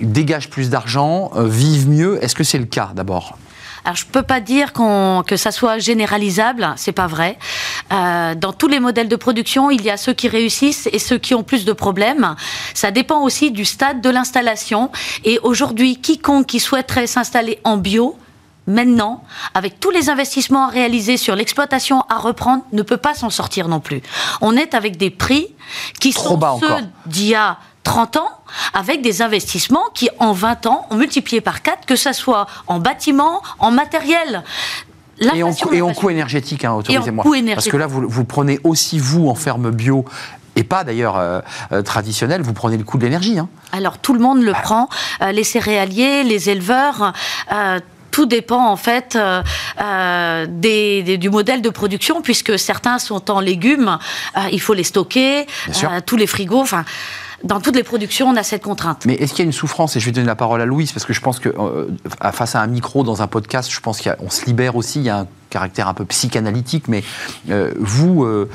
[0.00, 2.22] dégagent plus d'argent, euh, vivent mieux.
[2.22, 3.36] Est-ce que c'est le cas d'abord?
[3.84, 7.38] Alors je peux pas dire qu'on- que ça soit généralisable, c'est pas vrai.
[7.92, 11.18] Euh, dans tous les modèles de production, il y a ceux qui réussissent et ceux
[11.18, 12.34] qui ont plus de problèmes.
[12.74, 14.90] Ça dépend aussi du stade de l'installation.
[15.24, 18.16] Et aujourd'hui, quiconque qui souhaiterait s'installer en bio
[18.66, 23.30] maintenant, avec tous les investissements à réaliser sur l'exploitation à reprendre, ne peut pas s'en
[23.30, 24.02] sortir non plus.
[24.42, 25.46] On est avec des prix
[26.00, 26.80] qui Trop sont bas ceux encore.
[27.06, 27.56] d'il y a
[27.88, 28.30] 30 ans,
[28.74, 32.78] avec des investissements qui, en 20 ans, ont multiplié par 4, que ce soit en
[32.78, 34.42] bâtiment, en matériel.
[35.34, 37.24] Et en, et en coût énergétique, hein, autorisez-moi.
[37.56, 40.04] Parce que là, vous, vous prenez aussi, vous, en ferme bio,
[40.54, 41.40] et pas d'ailleurs euh,
[41.72, 43.38] euh, traditionnelle, vous prenez le coût de l'énergie.
[43.38, 43.48] hein.
[43.72, 44.88] Alors tout le monde le prend,
[45.22, 47.12] euh, les céréaliers, les éleveurs.
[47.52, 53.30] euh, tout dépend en fait euh, des- des- du modèle de production, puisque certains sont
[53.30, 53.98] en légumes,
[54.50, 55.46] il faut les stocker,
[56.06, 56.60] tous les frigos.
[56.60, 56.84] Enfin,
[57.44, 59.04] dans toutes les productions, on a cette contrainte.
[59.06, 60.92] Mais est-ce qu'il y a une souffrance Et je vais donner la parole à Louise,
[60.92, 61.86] parce que je pense que euh,
[62.32, 64.98] face à un micro dans un podcast, je pense qu'on se libère aussi.
[64.98, 67.02] Il y a un caractère un peu psychanalytique, mais
[67.48, 68.50] euh, vous, euh,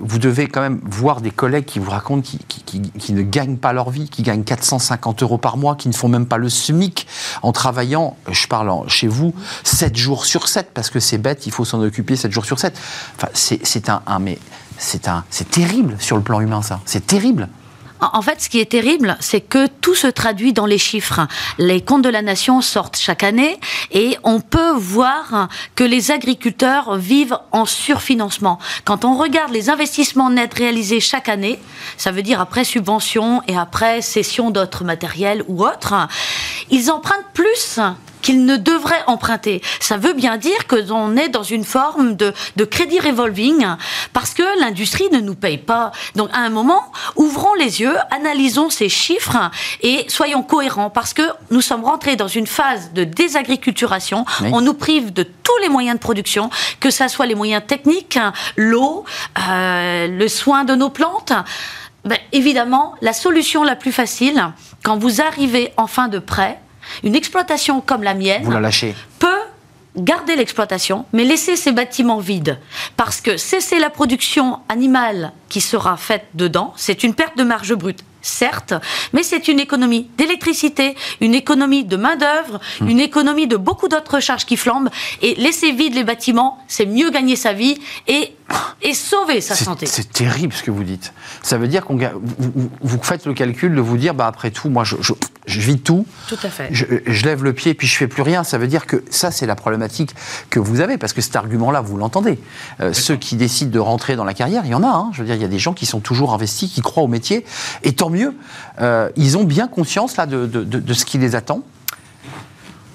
[0.00, 3.90] vous devez quand même voir des collègues qui vous racontent qui, ne gagnent pas leur
[3.90, 7.06] vie, qui gagnent 450 euros par mois, qui ne font même pas le SMIC
[7.42, 9.34] en travaillant, je parle chez vous,
[9.64, 12.58] 7 jours sur 7, parce que c'est bête, il faut s'en occuper 7 jours sur
[12.58, 12.76] 7.
[13.16, 14.38] Enfin, c'est un, un- mais
[14.78, 15.02] c'est
[15.50, 16.80] terrible sur le plan humain, ça.
[16.84, 17.48] C'est terrible.
[18.12, 21.20] En fait, ce qui est terrible, c'est que tout se traduit dans les chiffres.
[21.58, 23.58] Les comptes de la nation sortent chaque année
[23.90, 28.58] et on peut voir que les agriculteurs vivent en surfinancement.
[28.84, 31.58] Quand on regarde les investissements nets réalisés chaque année,
[31.96, 35.94] ça veut dire après subvention et après cession d'autres matériels ou autres,
[36.70, 37.80] ils empruntent plus
[38.24, 39.60] qu'ils ne devraient emprunter.
[39.80, 43.66] Ça veut bien dire que l'on est dans une forme de, de crédit revolving
[44.14, 45.92] parce que l'industrie ne nous paye pas.
[46.16, 46.82] Donc à un moment,
[47.16, 49.50] ouvrons les yeux, analysons ces chiffres
[49.82, 54.24] et soyons cohérents parce que nous sommes rentrés dans une phase de désagriculturation.
[54.40, 54.48] Oui.
[54.54, 56.48] On nous prive de tous les moyens de production,
[56.80, 58.18] que ça soit les moyens techniques,
[58.56, 59.04] l'eau,
[59.50, 61.34] euh, le soin de nos plantes.
[62.06, 66.58] Ben, évidemment, la solution la plus facile, quand vous arrivez en fin de prêt,
[67.02, 68.94] une exploitation comme la mienne Vous la lâchez.
[69.18, 69.28] peut
[69.96, 72.58] garder l'exploitation, mais laisser ces bâtiments vides.
[72.96, 77.74] Parce que cesser la production animale qui sera faite dedans, c'est une perte de marge
[77.74, 78.00] brute.
[78.20, 78.72] Certes,
[79.12, 82.88] mais c'est une économie d'électricité, une économie de main-d'œuvre, Hmm.
[82.88, 84.88] une économie de beaucoup d'autres charges qui flambent.
[85.20, 88.32] Et laisser vides les bâtiments, c'est mieux gagner sa vie et,
[88.82, 89.86] et sauver sa santé.
[89.86, 91.12] C'est terrible ce que vous dites.
[91.42, 91.96] Ça veut dire qu'on
[92.82, 95.14] vous, faites le calcul de vous dire, bah après tout, moi je, je,
[95.46, 96.68] je vis tout, Tout à fait.
[96.70, 98.44] je, je lève le pied et puis je fais plus rien.
[98.44, 100.14] Ça veut dire que ça c'est la problématique
[100.50, 102.38] que vous avez parce que cet argument-là vous l'entendez.
[102.80, 104.88] Euh, ceux qui décident de rentrer dans la carrière, il y en a.
[104.88, 105.10] hein.
[105.12, 107.08] Je veux dire, il y a des gens qui sont toujours investis, qui croient au
[107.08, 107.46] métier
[107.82, 108.34] et tant mieux.
[108.80, 111.62] Euh, ils ont bien conscience là de, de- de- de ce qui les attend.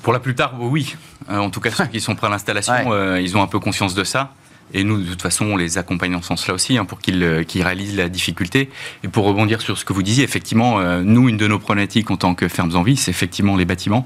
[0.04, 0.96] Pour la plupart, oui.
[1.30, 2.86] Euh, en tout cas, ceux qui sont prêts à l'installation, Ouais.
[2.92, 4.32] euh, ils ont un peu conscience de ça.
[4.74, 7.24] Et nous, de toute façon, on les accompagne dans ce sens-là aussi, hein, pour qu'ils
[7.24, 8.70] euh, qu'ils réalisent la difficulté.
[9.04, 12.12] Et pour rebondir sur ce que vous disiez, effectivement, euh, nous, une de nos problématiques
[12.12, 14.06] en tant que fermes en vie, c'est effectivement les bâtiments.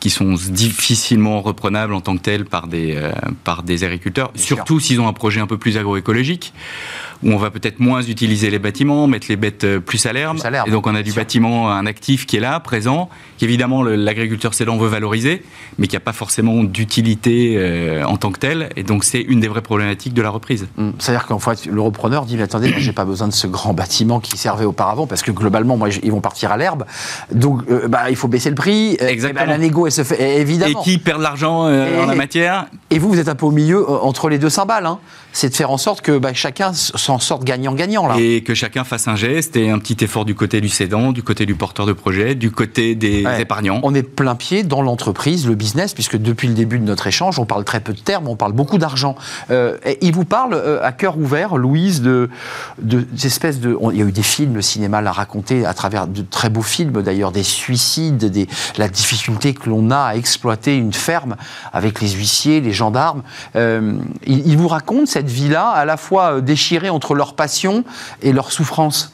[0.00, 2.98] Qui sont difficilement reprenables en tant que tels par des,
[3.42, 6.52] par des agriculteurs, surtout s'ils ont un projet un peu plus agroécologique
[7.24, 10.38] où on va peut-être moins utiliser les bâtiments, mettre les bêtes euh, plus à l'herbe.
[10.66, 14.76] Et donc on a du bâtiment, un actif qui est là, présent, qu'évidemment l'agriculteur cédant
[14.76, 15.42] veut valoriser,
[15.78, 18.68] mais qui n'a pas forcément d'utilité euh, en tant que tel.
[18.76, 20.66] Et donc c'est une des vraies problématiques de la reprise.
[20.76, 23.72] Hum, c'est-à-dire qu'en fait, le repreneur dit, mais attendez, j'ai pas besoin de ce grand
[23.72, 26.84] bâtiment qui servait auparavant, parce que globalement, moi, ils vont partir à l'herbe.
[27.32, 28.96] Donc euh, bah, il faut baisser le prix.
[29.00, 29.44] Exactement.
[29.44, 30.80] Et, bah, la négo, se fait, évidemment.
[30.80, 32.66] Et qui perd de l'argent en la matière?
[32.90, 34.86] Et vous, vous êtes un peu au milieu, entre les deux cymbales.
[34.86, 34.98] Hein
[35.34, 38.06] c'est de faire en sorte que bah, chacun s'en sorte gagnant-gagnant.
[38.06, 38.14] là.
[38.18, 41.22] Et que chacun fasse un geste et un petit effort du côté du cédant, du
[41.22, 43.80] côté du porteur de projet, du côté des épargnants.
[43.82, 47.38] On est plein pied dans l'entreprise, le business, puisque depuis le début de notre échange,
[47.38, 49.16] on parle très peu de termes, on parle beaucoup d'argent.
[49.50, 52.30] Euh, il vous parle euh, à cœur ouvert, Louise, de,
[52.80, 53.76] de, espèces de...
[53.92, 56.62] il y a eu des films, le cinéma l'a raconté à travers de très beaux
[56.62, 58.46] films d'ailleurs, des suicides, des,
[58.78, 61.34] la difficulté que l'on a à exploiter une ferme
[61.72, 63.22] avec les huissiers, les gendarmes.
[63.56, 63.94] Euh,
[64.26, 67.84] il, il vous raconte cette vie-là, à la fois euh, déchirée entre leur passion
[68.22, 69.13] et leur souffrance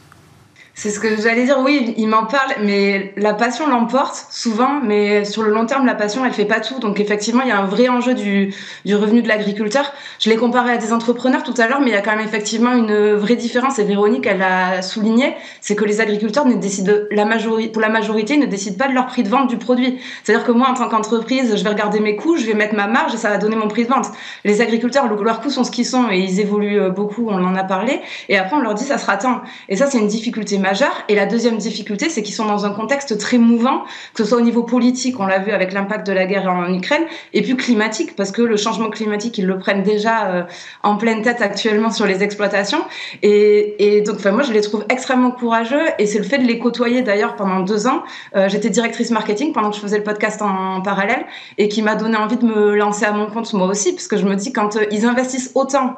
[0.80, 5.26] c'est ce que j'allais dire, oui, il m'en parle, mais la passion l'emporte souvent, mais
[5.26, 6.78] sur le long terme, la passion, elle fait pas tout.
[6.78, 8.54] Donc effectivement, il y a un vrai enjeu du,
[8.86, 9.92] du revenu de l'agriculteur.
[10.18, 12.24] Je l'ai comparé à des entrepreneurs tout à l'heure, mais il y a quand même
[12.24, 16.94] effectivement une vraie différence, et Véronique, elle l'a souligné, c'est que les agriculteurs ne décident,
[17.10, 19.98] la majorité, pour la majorité, ne décident pas de leur prix de vente du produit.
[20.24, 22.86] C'est-à-dire que moi, en tant qu'entreprise, je vais regarder mes coûts, je vais mettre ma
[22.86, 24.06] marge et ça va donner mon prix de vente.
[24.46, 27.64] Les agriculteurs, leurs coûts sont ce qu'ils sont et ils évoluent beaucoup, on en a
[27.64, 29.42] parlé, et après on leur dit ça sera tant.
[29.68, 30.69] Et ça, c'est une difficulté majeure
[31.08, 33.82] et la deuxième difficulté, c'est qu'ils sont dans un contexte très mouvant,
[34.14, 36.72] que ce soit au niveau politique, on l'a vu avec l'impact de la guerre en
[36.72, 37.02] Ukraine,
[37.32, 40.42] et puis climatique, parce que le changement climatique, ils le prennent déjà euh,
[40.82, 42.82] en pleine tête actuellement sur les exploitations.
[43.22, 47.02] Et, donc, moi, je les trouve extrêmement courageux, et c'est le fait de les côtoyer
[47.02, 48.02] d'ailleurs pendant deux ans.
[48.36, 51.24] Euh, j'étais directrice marketing pendant que je faisais le podcast en, parallèle,
[51.58, 54.16] et qui m'a donné envie de me lancer à mon compte moi aussi, parce que
[54.16, 55.96] je me dis quand euh, ils investissent autant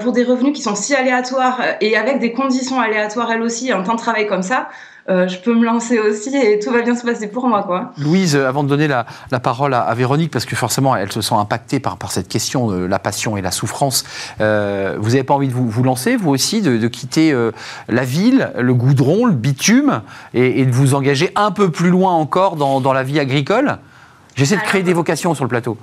[0.00, 3.82] pour des revenus qui sont si aléatoires et avec des conditions aléatoires elles aussi en
[3.82, 4.68] temps de travail comme ça,
[5.10, 7.64] euh, je peux me lancer aussi et tout va bien se passer pour moi.
[7.64, 7.92] Quoi.
[7.98, 9.04] Louise, euh, avant de donner la,
[9.40, 12.84] parole à, Véronique, parce que forcément elle se sent impactée par, par cette question de
[12.84, 14.04] la passion et la souffrance,
[14.40, 17.34] euh, vous n'avez pas envie de vous, vous lancer, vous aussi, de, quitter
[17.88, 20.02] la ville, le goudron, le bitume,
[20.34, 23.78] et, de vous engager un peu plus loin encore dans, dans la vie agricole?
[24.34, 25.76] J'essaie de créer des vocations sur le plateau.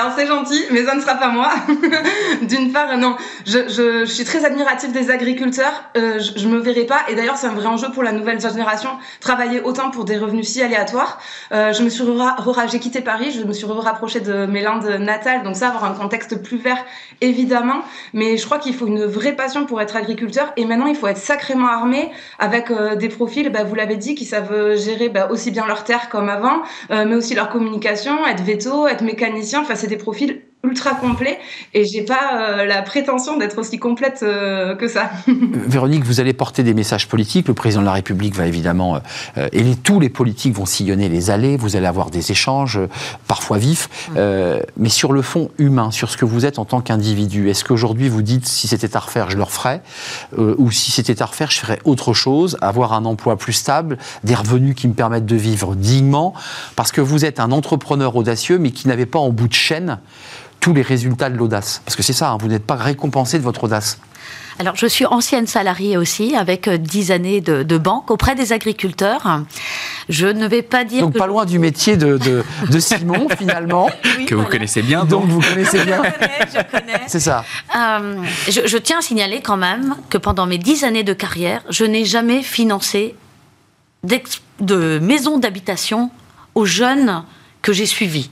[0.00, 1.50] Alors c'est gentil, mais ça ne sera pas moi.
[2.42, 5.84] D'une part, non, je, suis très admirative des agriculteurs.
[5.98, 8.40] Euh, je, je, me verrai pas, et d'ailleurs c'est un vrai enjeu pour la nouvelle
[8.40, 11.20] génération, travailler autant pour des revenus si aléatoires.
[11.52, 12.02] Euh, je me suis
[12.70, 15.92] j'ai quitté Paris, je me suis rapprochée de mes landes natales, donc ça avoir un
[15.92, 16.82] contexte plus vert
[17.20, 17.82] évidemment,
[18.14, 21.08] mais je crois qu'il faut une vraie passion pour être agriculteur, et maintenant il faut
[21.08, 25.28] être sacrément armé avec euh, des profils, bah, vous l'avez dit, qui savent gérer bah,
[25.30, 29.60] aussi bien leur terre comme avant, mais aussi leur communication, être veto, être mécanicien.
[29.60, 31.38] Enfin, c'est des profils ultra complets
[31.72, 35.10] et j'ai pas euh, la prétention d'être aussi complète euh, que ça.
[35.26, 37.48] Véronique, vous allez porter des messages politiques.
[37.48, 39.00] Le président de la République va évidemment
[39.38, 41.56] euh, et tous les politiques vont sillonner les allées.
[41.56, 42.78] Vous allez avoir des échanges
[43.26, 44.18] parfois vifs, mm.
[44.76, 47.48] mais sur le fond humain, sur ce que vous êtes en tant qu'individu.
[47.48, 49.82] Est-ce qu'aujourd'hui vous dites si c'était à refaire, je le referais,
[50.36, 54.34] ou si c'était à refaire, je ferais autre chose, avoir un emploi plus stable, des
[54.34, 56.34] revenus qui me permettent de vivre dignement,
[56.76, 59.98] parce que vous êtes un entrepreneur audacieux, mais qui n'avait pas en bout de chaîne
[60.60, 63.42] tous les résultats de l'audace Parce que c'est ça, hein, vous n'êtes pas récompensé de
[63.42, 63.98] votre audace.
[64.58, 69.40] Alors, je suis ancienne salariée aussi, avec euh, dix années de, banque auprès des agriculteurs.
[70.10, 71.00] Je ne vais pas dire.
[71.00, 73.88] Donc, pas loin du métier de, de, Simon, finalement.
[74.26, 75.06] que vous connaissez bien.
[75.06, 76.02] Donc, vous connaissez bien.
[76.04, 77.00] je connais, je connais.
[77.06, 77.42] C'est ça.
[77.74, 81.62] Euh, je, je, tiens à signaler quand même que pendant mes dix années de carrière,
[81.70, 83.14] je n'ai jamais financé
[84.60, 86.10] de maisons d'habitation
[86.54, 87.24] aux jeunes
[87.62, 88.30] que j'ai suivis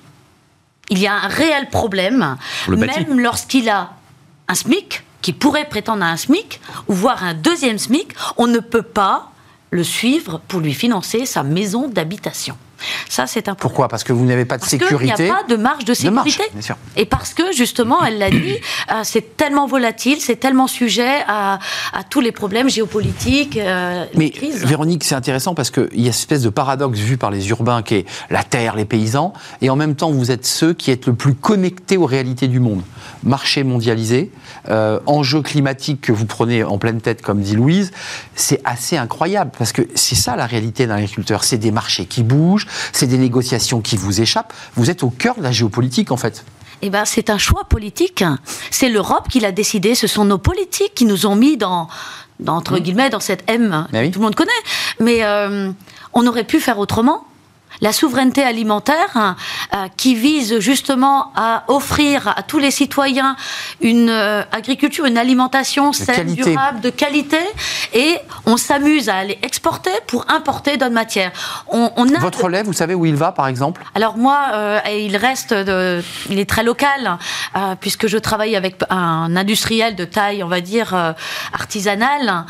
[0.90, 2.36] il y a un réel problème,
[2.68, 3.90] même lorsqu'il a
[4.48, 8.60] un SMIC, qui pourrait prétendre à un SMIC, ou voir un deuxième SMIC, on ne
[8.60, 9.32] peut pas
[9.70, 12.56] le suivre pour lui financer sa maison d'habitation.
[13.08, 13.68] Ça, c'est important.
[13.68, 13.88] Pourquoi?
[13.88, 15.14] Parce que vous n'avez pas de sécurité.
[15.18, 16.44] Il n'y a pas de marge de sécurité.
[16.96, 18.56] Et parce que, justement, elle l'a dit,
[18.92, 21.58] euh, c'est tellement volatile, c'est tellement sujet à,
[22.10, 24.32] tous les problèmes géopolitiques, euh, Mais
[24.64, 27.82] Véronique, c'est intéressant parce qu'il y a cette espèce de paradoxe vu par les urbains
[27.82, 31.06] qui est la terre, les paysans, et en même temps, vous êtes ceux qui êtes
[31.06, 32.82] le plus connectés aux réalités du monde.
[33.24, 34.30] Marché mondialisé,
[34.68, 37.90] euh, enjeux climatiques que vous prenez en pleine tête, comme dit Louise,
[38.34, 41.44] c'est assez incroyable parce que c'est ça la réalité d'un agriculteur.
[41.44, 44.52] C'est des marchés qui bougent, c'est des négociations qui vous échappent.
[44.76, 46.44] Vous êtes au cœur de la géopolitique, en fait.
[46.82, 48.24] Eh ben, c'est un choix politique.
[48.70, 49.94] C'est l'Europe qui l'a décidé.
[49.94, 51.88] Ce sont nos politiques qui nous ont mis dans,
[52.46, 52.80] entre mmh.
[52.80, 53.86] guillemets, dans cette M.
[53.90, 54.50] Tout le monde connaît.
[55.00, 55.72] Mais euh,
[56.12, 57.24] on aurait pu faire autrement.
[57.80, 59.36] La souveraineté alimentaire hein,
[59.74, 63.36] euh, qui vise justement à offrir à tous les citoyens
[63.80, 67.38] une euh, agriculture, une alimentation saine, durable, de qualité,
[67.94, 71.32] et on s'amuse à aller exporter pour importer d'autres matières.
[71.68, 73.84] On, Votre lait, vous savez où il va, par exemple?
[73.94, 77.18] Alors moi, euh, il reste, de, il est très local,
[77.80, 80.94] puisque je travaille avec un industriel de taille, on va dire,
[81.52, 82.44] artisanale.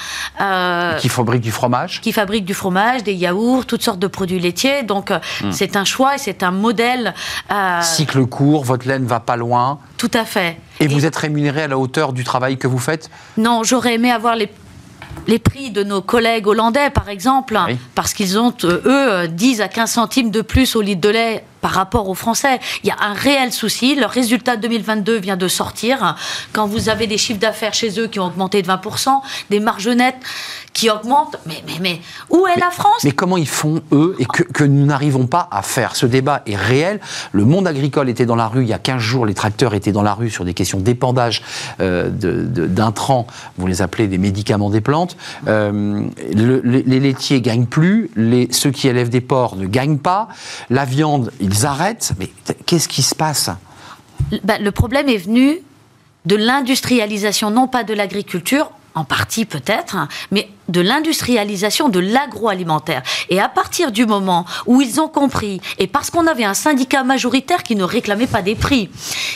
[0.98, 2.00] qui fabrique du fromage?
[2.00, 4.82] Qui fabrique du fromage, des yaourts, toutes sortes de produits laitiers.
[4.82, 5.52] Donc Hmm.
[5.52, 7.14] C'est un choix et c'est un modèle.
[7.50, 9.78] Euh, Cycle court, votre laine va pas loin.
[9.96, 10.58] Tout à fait.
[10.80, 13.10] Et, vous êtes rémunéré à la hauteur du travail que vous faites?
[13.36, 14.48] Non, j'aurais aimé avoir les
[15.26, 17.58] les prix de nos collègues hollandais, par exemple,
[17.94, 21.44] parce qu'ils ont, euh, eux, 10 à 15 centimes de plus au litre de lait
[21.60, 22.60] par rapport aux Français.
[22.82, 23.94] Il y a un réel souci.
[23.94, 26.16] Le résultat 2022 vient de sortir.
[26.52, 29.88] Quand vous avez des chiffres d'affaires chez eux qui ont augmenté de 20%, des marges
[29.88, 30.16] nettes
[30.78, 33.02] qui augmentent, mais, mais, mais où est la France?
[33.02, 35.96] Mais comment ils font, eux, et que, que nous n'arrivons pas à faire?
[35.96, 37.00] Ce débat est réel.
[37.32, 39.90] Le monde agricole était dans la rue il y a 15 jours, les tracteurs étaient
[39.90, 41.42] dans la rue sur des questions d'épandage
[41.80, 45.16] euh, d'intrants, vous les appelez des médicaments des plantes.
[45.48, 50.28] Euh, les, laitiers gagnent plus, les, ceux qui élèvent des porcs ne gagnent pas,
[50.70, 52.12] la viande, ils arrêtent.
[52.20, 52.30] Mais
[52.66, 53.50] qu'est-ce qui se passe?
[54.44, 55.58] Bah, Le problème est venu
[56.24, 59.96] de l'industrialisation, non pas de l'agriculture, en partie peut-être,
[60.30, 63.02] mais de l'industrialisation de l'agroalimentaire.
[63.30, 67.04] Et à partir du moment où ils ont compris, et parce qu'on avait un syndicat
[67.04, 68.90] majoritaire qui ne réclamait pas des prix,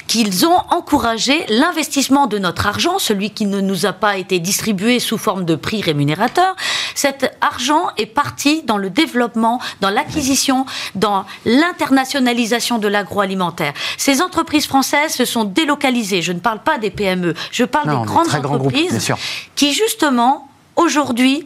[0.07, 5.01] qu'ils ont encouragé l'investissement de notre argent, celui qui ne nous a pas été distribué
[5.01, 6.55] sous forme de prix rémunérateurs,
[6.95, 13.73] cet argent est parti dans le développement, dans l'acquisition, dans l'internationalisation de l'agroalimentaire.
[13.97, 16.23] Ces entreprises françaises se sont délocalisées.
[16.23, 19.13] Je ne parle pas des PME, je parle des grandes entreprises
[19.55, 21.45] qui justement aujourd'hui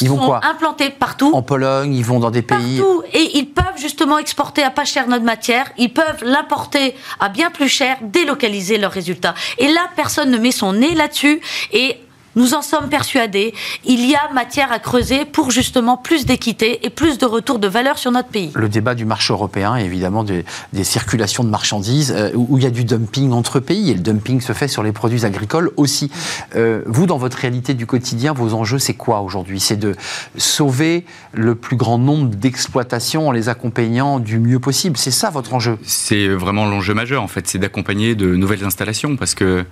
[0.00, 1.32] ils vont sont implantés partout.
[1.34, 2.78] En Pologne, ils vont dans des pays.
[2.78, 3.02] Partout.
[3.12, 5.70] Et ils peuvent justement exporter à pas cher notre matière.
[5.78, 9.34] Ils peuvent l'importer à bien plus cher, délocaliser leurs résultats.
[9.58, 11.40] Et là, personne ne met son nez là-dessus.
[11.72, 11.96] Et
[12.38, 13.52] nous en sommes persuadés.
[13.84, 17.66] Il y a matière à creuser pour justement plus d'équité et plus de retour de
[17.66, 18.52] valeur sur notre pays.
[18.54, 20.44] Le débat du marché européen, évidemment des,
[20.84, 24.40] circulations de marchandises, euh, où il y a du dumping entre pays, et le dumping
[24.40, 26.10] se fait sur les produits agricoles aussi.
[26.54, 29.58] Euh, vous, dans votre réalité du quotidien, vos enjeux, c'est quoi aujourd'hui?
[29.58, 29.96] C'est de
[30.36, 34.96] sauver le plus grand nombre d'exploitations en les accompagnant du mieux possible.
[34.96, 35.76] C'est ça votre enjeu?
[35.82, 39.64] C'est vraiment l'enjeu majeur, en fait, c'est d'accompagner de nouvelles installations, parce que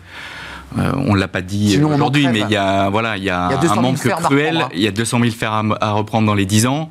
[0.79, 3.49] euh, on ne l'a pas dit aujourd'hui, mais il y a, voilà, il y a,
[3.49, 4.67] un manque cruel.
[4.75, 6.91] Il y a 200 000 fers à, reprendre dans les 10 ans.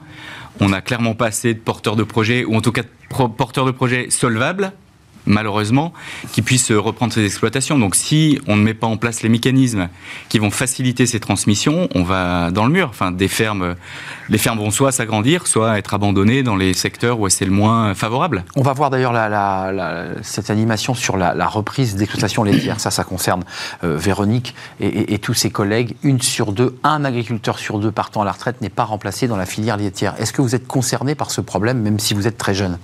[0.60, 2.84] On n'a clairement pas assez de porteurs de projets, ou en tout cas
[3.38, 4.72] porteurs de projets solvables
[5.26, 5.94] malheureusement,
[6.32, 7.78] qui puissent reprendre ces exploitations.
[7.78, 9.90] Donc si on ne met pas en place les mécanismes
[10.30, 12.90] qui vont faciliter ces transmissions, on va dans le mur.
[12.90, 13.76] Enfin, les fermes
[14.30, 18.46] vont soit s'agrandir, soit être abandonnées dans les secteurs où c'est le moins favorable.
[18.56, 19.14] On va voir d'ailleurs
[20.22, 22.80] cette animation sur la, reprise d'exploitation laitière.
[22.80, 23.44] Ça, ça concerne
[23.84, 25.96] euh, Véronique et, et tous ses collègues.
[26.04, 29.38] Une sur deux, un agriculteur sur deux partant à la retraite n'est pas remplacé dans
[29.38, 30.16] la filière laitière.
[30.20, 32.78] Est-ce que vous êtes concerné par ce problème, même si vous êtes très jeune?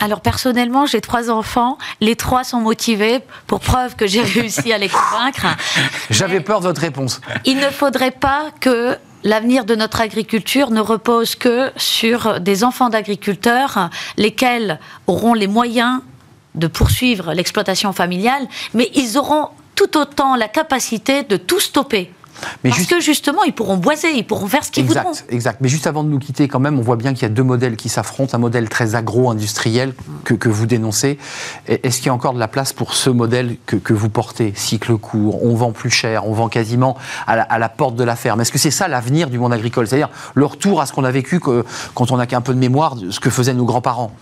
[0.00, 1.78] Alors personnellement, j'ai trois enfants.
[2.00, 5.46] Les trois sont motivés, pour preuve que j'ai réussi à les convaincre.
[6.10, 7.20] J'avais peur de votre réponse.
[7.44, 12.90] Il ne faudrait pas que l'avenir de notre agriculture ne repose que sur des enfants
[12.90, 16.00] d'agriculteurs, lesquels auront les moyens
[16.54, 22.12] de poursuivre l'exploitation familiale, mais ils auront tout autant la capacité de tout stopper.
[22.62, 25.12] Parce que justement, ils pourront boiser, ils pourront faire ce qu'ils voudront.
[25.28, 25.58] Exact.
[25.60, 27.42] Mais juste avant de nous quitter, quand même, on voit bien qu'il y a deux
[27.42, 28.36] modèles qui s'affrontent.
[28.36, 29.94] Un modèle très agro-industriel
[30.24, 31.18] que, que, vous dénoncez.
[31.66, 34.52] Est-ce qu'il y a encore de la place pour ce modèle que, que, vous portez
[34.56, 38.04] Cycle court, on vend plus cher, on vend quasiment à la, à la porte de
[38.04, 38.40] la ferme?
[38.40, 39.86] Est-ce que c'est ça l'avenir du monde agricole?
[39.86, 42.58] C'est-à-dire le retour à ce qu'on a vécu que, quand on n'a qu'un peu de
[42.58, 44.12] mémoire, de ce que faisaient nos grands-parents?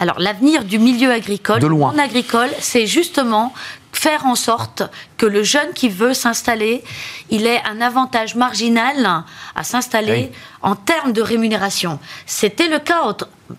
[0.00, 3.52] Alors l'avenir du milieu agricole, monde agricole, c'est justement
[3.92, 4.82] faire en sorte
[5.16, 6.82] que le jeune qui veut s'installer,
[7.30, 9.24] il ait un avantage marginal
[9.54, 11.98] à s'installer en termes de rémunération.
[12.26, 13.02] C'était le cas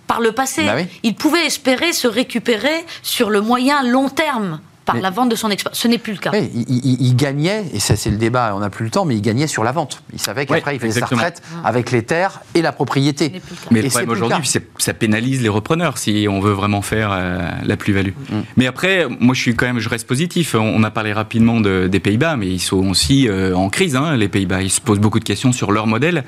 [0.07, 0.65] par le passé.
[0.65, 5.35] Bah il pouvait espérer se récupérer sur le moyen long terme par la vente de
[5.35, 5.79] son expérience.
[5.79, 6.31] Ce n'est plus le cas.
[6.33, 9.47] il, gagnait, et ça c'est le débat, on n'a plus le temps, mais il gagnait
[9.47, 10.01] sur la vente.
[10.13, 13.41] Il savait qu'après il faisait sa retraite avec les terres et la propriété.
[13.69, 17.77] Mais le problème aujourd'hui, ça pénalise les repreneurs si on veut vraiment faire euh, la
[17.77, 18.13] plus-value.
[18.29, 18.39] Mm.
[18.57, 20.55] Mais après, moi je suis quand même, je reste positif.
[20.55, 23.95] On, a parlé rapidement des Pays-Bas, mais ils sont aussi euh, en crise.
[23.95, 26.23] Hein, les Pays-Bas, ils se posent beaucoup de questions sur leur modèle.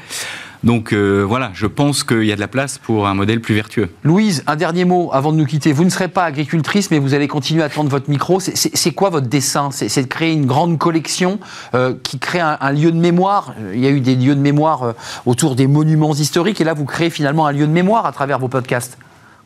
[0.64, 3.90] Donc voilà, je pense qu'il y a de la place pour un modèle plus vertueux.
[4.04, 5.74] Louise, un dernier mot avant de nous quitter.
[5.74, 8.40] Vous ne serez pas agricultrice, mais vous allez continuer à tendre votre micro.
[8.40, 9.70] C'est quoi votre dessin?
[9.72, 11.40] C'est de créer une grande collection
[12.04, 13.54] qui crée un, un, lieu de mémoire?
[13.74, 14.94] Il y a eu des lieux de mémoire
[15.26, 18.40] autour des monuments historiques, et là, vous créez finalement un lieu de mémoire à travers
[18.40, 18.98] vos podcasts.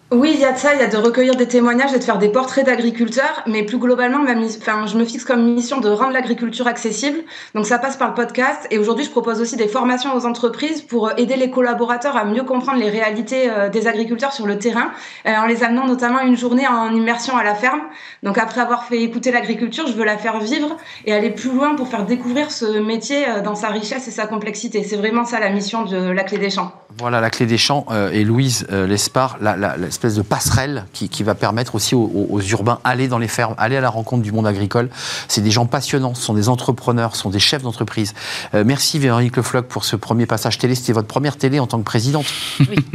[0.10, 2.03] Oui, il y a de ça, il y a de recueillir des témoignages et de
[2.03, 6.66] faire des portraits d'agriculteurs, mais plus globalement, je me fixe comme mission de rendre l'agriculture
[6.66, 7.18] accessible.
[7.55, 10.82] Donc ça passe par le podcast et aujourd'hui, je propose aussi des formations aux entreprises
[10.82, 14.58] pour euh, aider les collaborateurs à mieux comprendre les réalités euh, des agriculteurs sur le
[14.58, 14.91] terrain,
[15.26, 17.82] euh, en les amenant notamment une journée en immersion à la ferme.
[18.24, 21.76] Donc après avoir fait écouter l'agriculture, je veux la faire vivre et aller plus loin
[21.76, 24.84] pour faire découvrir ce métier dans sa richesse et sa complexité.
[24.84, 26.72] C'est vraiment ça la mission de la clé des champs.
[26.97, 31.34] Voilà, la clé des champs et Louise Lespard, la, la espèce de passerelle qui, va
[31.34, 34.89] permettre aussi aux, urbains aller dans les fermes, aller à la rencontre du monde agricole.
[35.28, 38.14] C'est des gens passionnants, ce sont des entrepreneurs, ce sont des chefs d'entreprise.
[38.54, 40.76] Euh, merci Véronique Le pour ce premier passage télé.
[40.76, 42.26] C'était votre première télé en tant que présidente.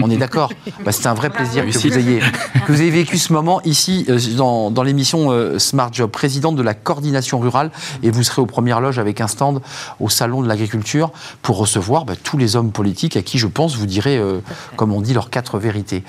[0.00, 0.52] On est d'accord.
[0.84, 2.20] Bah, C'était un vrai plaisir que vous, ayez,
[2.66, 6.54] que vous ayez vécu ce moment ici euh, dans, dans l'émission euh, Smart Job, présidente
[6.54, 7.72] de la coordination rurale.
[8.04, 9.60] Et vous serez aux premières loges avec un stand
[9.98, 11.10] au salon de l'agriculture
[11.42, 14.20] pour recevoir bah, tous les hommes politiques à qui je pense vous direz,
[14.76, 16.04] comme on dit, leurs quatre vérités.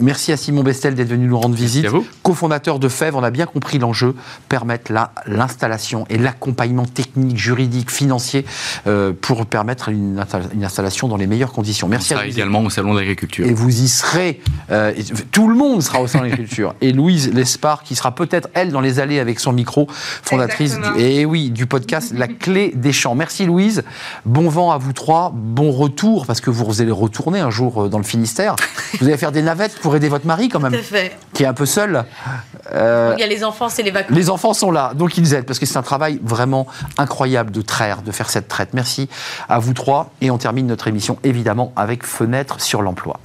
[0.00, 1.86] Merci à Simon Bestel d'être venu nous rendre visite.
[2.22, 4.14] Cofondateur de FEV, on a bien compris l'enjeu,
[4.48, 4.92] permettre
[5.26, 8.44] l'installation et l'accompagnement technique, juridique, financier
[8.86, 10.24] euh, pour permettre une,
[10.62, 11.88] installation dans les meilleures conditions.
[11.88, 13.46] Merci on sera également au Salon d'agriculture.
[13.46, 14.40] Et vous y serez.
[14.70, 14.92] Euh,
[15.32, 16.74] tout le monde sera au Salon d'agriculture.
[16.80, 21.00] et Louise Lespard, qui sera peut-être, elle, dans les allées avec son micro, fondatrice du,
[21.00, 23.14] et eh oui, du podcast La Clé des Champs.
[23.14, 23.82] Merci Louise.
[24.24, 25.32] Bon vent à vous trois.
[25.34, 28.56] Bon retour, parce que vous allez retourner un jour euh, dans le Finistère.
[29.00, 30.74] Vous allez faire des navettes pour aider votre mari quand même,
[31.32, 32.04] qui est un peu seul.
[32.72, 34.16] Euh, il y a les enfants, c'est les vacances.
[34.16, 36.66] Les enfants sont là, donc ils aident, parce que c'est un travail vraiment
[36.98, 38.70] incroyable de traire, de faire cette traite.
[38.72, 39.08] Merci
[39.48, 43.20] à vous trois, et on termine notre émission évidemment avec Fenêtre sur l'emploi.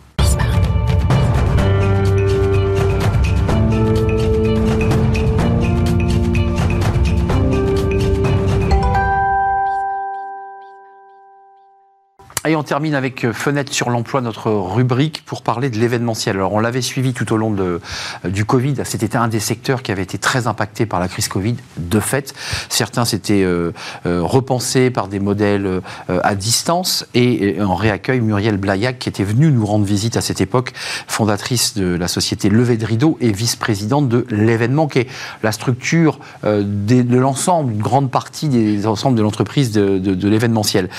[12.49, 16.35] Et on termine avec euh, Fenêtre sur l'emploi, notre rubrique pour parler de l'événementiel.
[16.35, 17.79] Alors on l'avait suivi tout au long de,
[18.25, 18.73] euh, du Covid.
[18.85, 21.57] C'était un des secteurs qui avait été très impacté par la crise Covid.
[21.77, 22.33] De fait,
[22.67, 23.71] certains s'étaient euh,
[24.03, 27.05] repensés par des modèles à distance.
[27.13, 30.73] Et, en réaccueil Muriel Blaillac, qui était venue nous rendre visite à cette époque,
[31.07, 35.07] fondatrice de la société Levé de Rideau et vice-présidente de l'événement, qui est
[35.43, 40.89] la structure de l'ensemble, une grande partie des ensembles de l'entreprise de, de l'événementiel.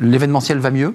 [0.00, 0.94] L'événementiel va mieux?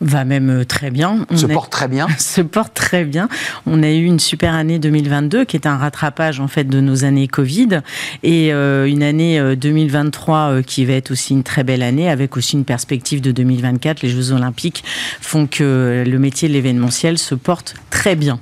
[0.00, 1.26] Va même euh, très bien.
[1.30, 2.06] On se porte très bien.
[2.18, 3.28] se porte très bien.
[3.66, 7.04] On a eu une super année 2022 qui est un rattrapage en fait de nos
[7.04, 7.82] années Covid
[8.22, 12.38] et euh, une année 2023 euh, qui va être aussi une très belle année avec
[12.38, 14.00] aussi une perspective de 2024.
[14.00, 14.84] Les Jeux Olympiques
[15.20, 18.40] font que le métier de l'événementiel se porte très bien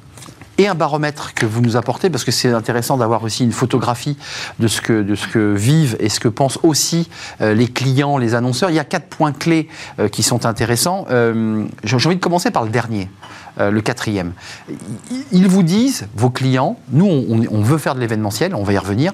[0.59, 4.17] et un baromètre que vous nous apportez, parce que c'est intéressant d'avoir aussi une photographie
[4.59, 7.09] de ce, que, de ce que vivent et ce que pensent aussi
[7.41, 8.71] euh, les clients, les annonceurs.
[8.71, 9.69] Il y a quatre points clés
[10.01, 11.07] euh, qui sont intéressants.
[11.11, 13.09] Euh, j'ai envie de commencer par le dernier.
[13.59, 14.35] le quatrième.
[15.33, 19.13] Ils vous disent, vos clients, nous on, veut faire de l'événementiel, on va y revenir,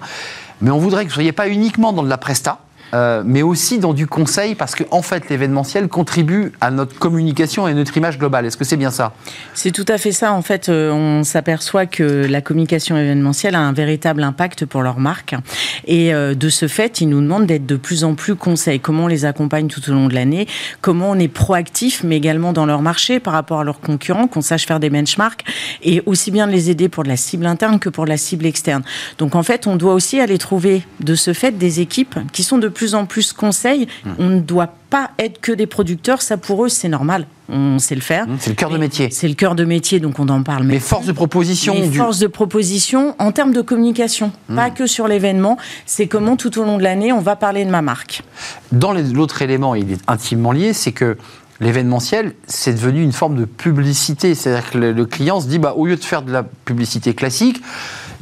[0.61, 2.59] mais on voudrait que vous ne soyez pas uniquement dans de la presta,
[2.95, 7.67] euh, mais aussi dans du conseil, parce qu'en en fait, l'événementiel contribue à notre communication
[7.67, 8.47] et notre image globale.
[8.47, 9.13] Est-ce que c'est bien ça?
[9.53, 10.33] C'est tout à fait ça.
[10.33, 14.99] En fait, euh, on s'aperçoit que la communication événementielle a un véritable impact pour leur
[14.99, 15.35] marque.
[15.87, 18.81] Et euh, de ce fait, ils nous demandent d'être de plus en plus conseils.
[18.81, 20.47] Comment on les accompagne tout au long de l'année?
[20.81, 24.41] Comment on est proactif, mais également dans leur marché par rapport à leurs concurrents, qu'on
[24.43, 25.45] sache faire des benchmarks
[25.83, 28.83] et aussi bien de les aider pour la cible interne que pour la cible externe.
[29.19, 32.59] Donc en fait, on doit aussi aller trouver de ce fait des équipes qui sont
[32.59, 33.89] de plus en plus conseillent.
[34.05, 34.11] Mmh.
[34.19, 37.95] On ne doit pas être que des producteurs, ça pour eux c'est normal, on sait
[37.95, 38.27] le faire.
[38.27, 39.09] Mmh, c'est le cœur de métier.
[39.11, 40.65] C'est le cœur de métier, donc on en parle.
[40.65, 41.75] Mais force de proposition.
[41.75, 44.57] Mais force de proposition en termes de communication, mmh.
[44.57, 45.57] pas que sur l'événement,
[45.87, 48.23] c'est comment tout au long de l'année on va parler de ma marque.
[48.73, 51.17] Dans l'autre élément, il est intimement lié, c'est que
[51.61, 54.35] l'événementiel, c'est devenu une forme de publicité.
[54.35, 57.61] C'est-à-dire que le, client se dit, bah, au lieu de faire de la publicité classique,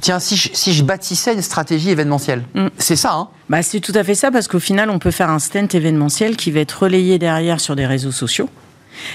[0.03, 2.43] tiens, si je, bâtissais une stratégie événementielle.
[2.55, 2.67] Mm.
[2.77, 3.29] C'est ça, hein?
[3.49, 6.37] Bah, C'est tout à fait ça, parce qu'au final, on peut faire un stand événementiel
[6.37, 8.51] qui va être relayé derrière sur des réseaux sociaux.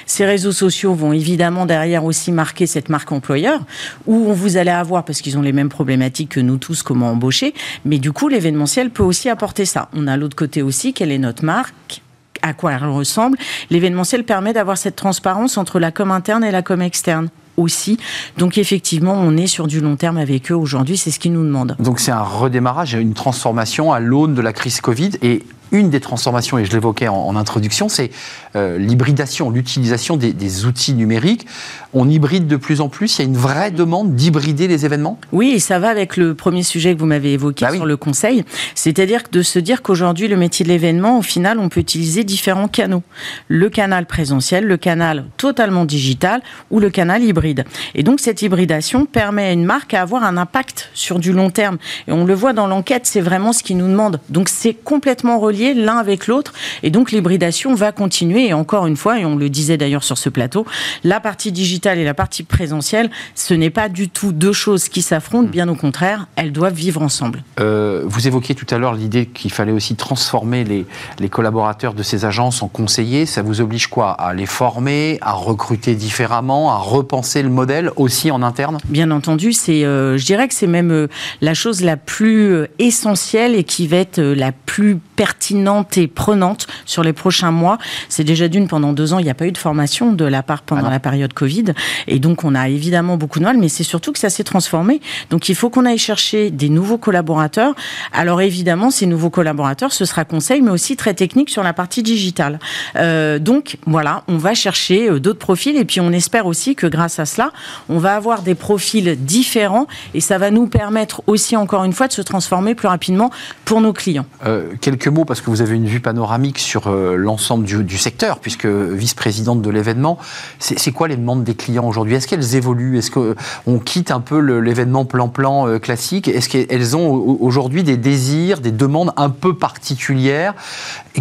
[0.07, 3.61] Ces réseaux sociaux vont évidemment derrière aussi marquer cette marque employeur,
[4.07, 7.53] où vous allez avoir, parce qu'ils ont les mêmes problématiques que nous tous, comment embaucher,
[7.85, 9.89] mais du coup, l'événementiel peut aussi apporter ça.
[9.93, 12.01] On a l'autre côté aussi, quelle est notre marque
[12.43, 13.37] à quoi elle ressemble.
[13.71, 17.97] L'événementiel permet d'avoir cette transparence entre la com interne et la com externe aussi.
[18.37, 21.43] Donc effectivement, on est sur du long terme avec eux aujourd'hui, c'est ce qu'ils nous
[21.43, 21.75] demandent.
[21.79, 25.99] Donc c'est un redémarrage, une transformation à l'aune de la crise Covid et une des
[25.99, 28.09] transformations, et je l'évoquais en, introduction, c'est
[28.55, 31.45] euh, l'hybridation, l'utilisation des, outils numériques.
[31.93, 33.17] On hybride de plus en plus.
[33.17, 35.19] Il y a une vraie demande d'hybrider les événements?
[35.31, 37.97] Oui, et ça va avec le premier sujet que vous m'avez évoqué bah sur le
[37.97, 38.43] conseil.
[38.75, 42.67] C'est-à-dire de se dire qu'aujourd'hui, le métier de l'événement, au final, on peut utiliser différents
[42.67, 43.03] canaux.
[43.47, 46.41] Le canal présentiel, le canal totalement digital
[46.71, 47.65] ou le canal hybride.
[47.95, 51.49] Et donc, cette hybridation permet à une marque à avoir un impact sur du long
[51.49, 51.77] terme.
[52.07, 54.19] Et on le voit dans l'enquête, c'est vraiment ce qui nous demande.
[54.29, 56.53] Donc, c'est complètement relié l'un avec l'autre.
[56.83, 58.47] Et donc l'hybridation va continuer.
[58.47, 60.65] Et encore une fois, et on le disait d'ailleurs sur ce plateau,
[61.03, 65.01] la partie digitale et la partie présentielle, ce n'est pas du tout deux choses qui
[65.01, 65.49] s'affrontent.
[65.49, 67.43] Bien au contraire, elles doivent vivre ensemble.
[67.59, 70.85] Euh, vous évoquiez tout à l'heure l'idée qu'il fallait aussi transformer les,
[71.19, 73.25] les collaborateurs de ces agences en conseillers.
[73.25, 74.11] Ça vous oblige quoi?
[74.11, 78.77] À les former, à recruter différemment, à repenser le modèle aussi en interne?
[78.85, 81.07] Bien entendu, c'est, euh, je dirais que c'est même euh,
[81.41, 85.46] la chose la plus essentielle et qui va être la plus pertinente
[85.95, 87.77] et prenante sur les prochains mois.
[88.09, 90.43] C'est déjà d'une, pendant deux ans, il n'y a pas eu de formation de la
[90.43, 91.65] part pendant ah la période Covid.
[92.07, 95.01] Et donc, on a évidemment beaucoup de mal, mais c'est surtout que ça s'est transformé.
[95.29, 97.75] Donc, il faut qu'on aille chercher des nouveaux collaborateurs.
[98.13, 102.03] Alors, évidemment, ces nouveaux collaborateurs, ce sera conseil, mais aussi très technique sur la partie
[102.03, 102.59] digitale.
[102.95, 105.75] Euh, donc, voilà, on va chercher euh, d'autres profils.
[105.75, 107.51] Et puis, on espère aussi que grâce à cela,
[107.89, 112.07] on va avoir des profils différents et ça va nous permettre aussi, encore une fois,
[112.07, 113.31] de se transformer plus rapidement
[113.65, 114.25] pour nos clients.
[114.45, 118.39] Euh, quelques mots, parce que vous avez une vue panoramique sur euh, l'ensemble du, secteur,
[118.39, 120.17] puisque vice-présidente de l'événement,
[120.59, 122.15] c'est quoi les demandes des clients aujourd'hui?
[122.15, 122.97] Est-ce qu'elles évoluent?
[122.97, 126.27] Est-ce qu'on quitte un peu l'événement plan-plan euh, classique?
[126.27, 127.09] Est-ce qu'elles ont
[127.39, 130.53] aujourd'hui des désirs, des demandes un peu particulières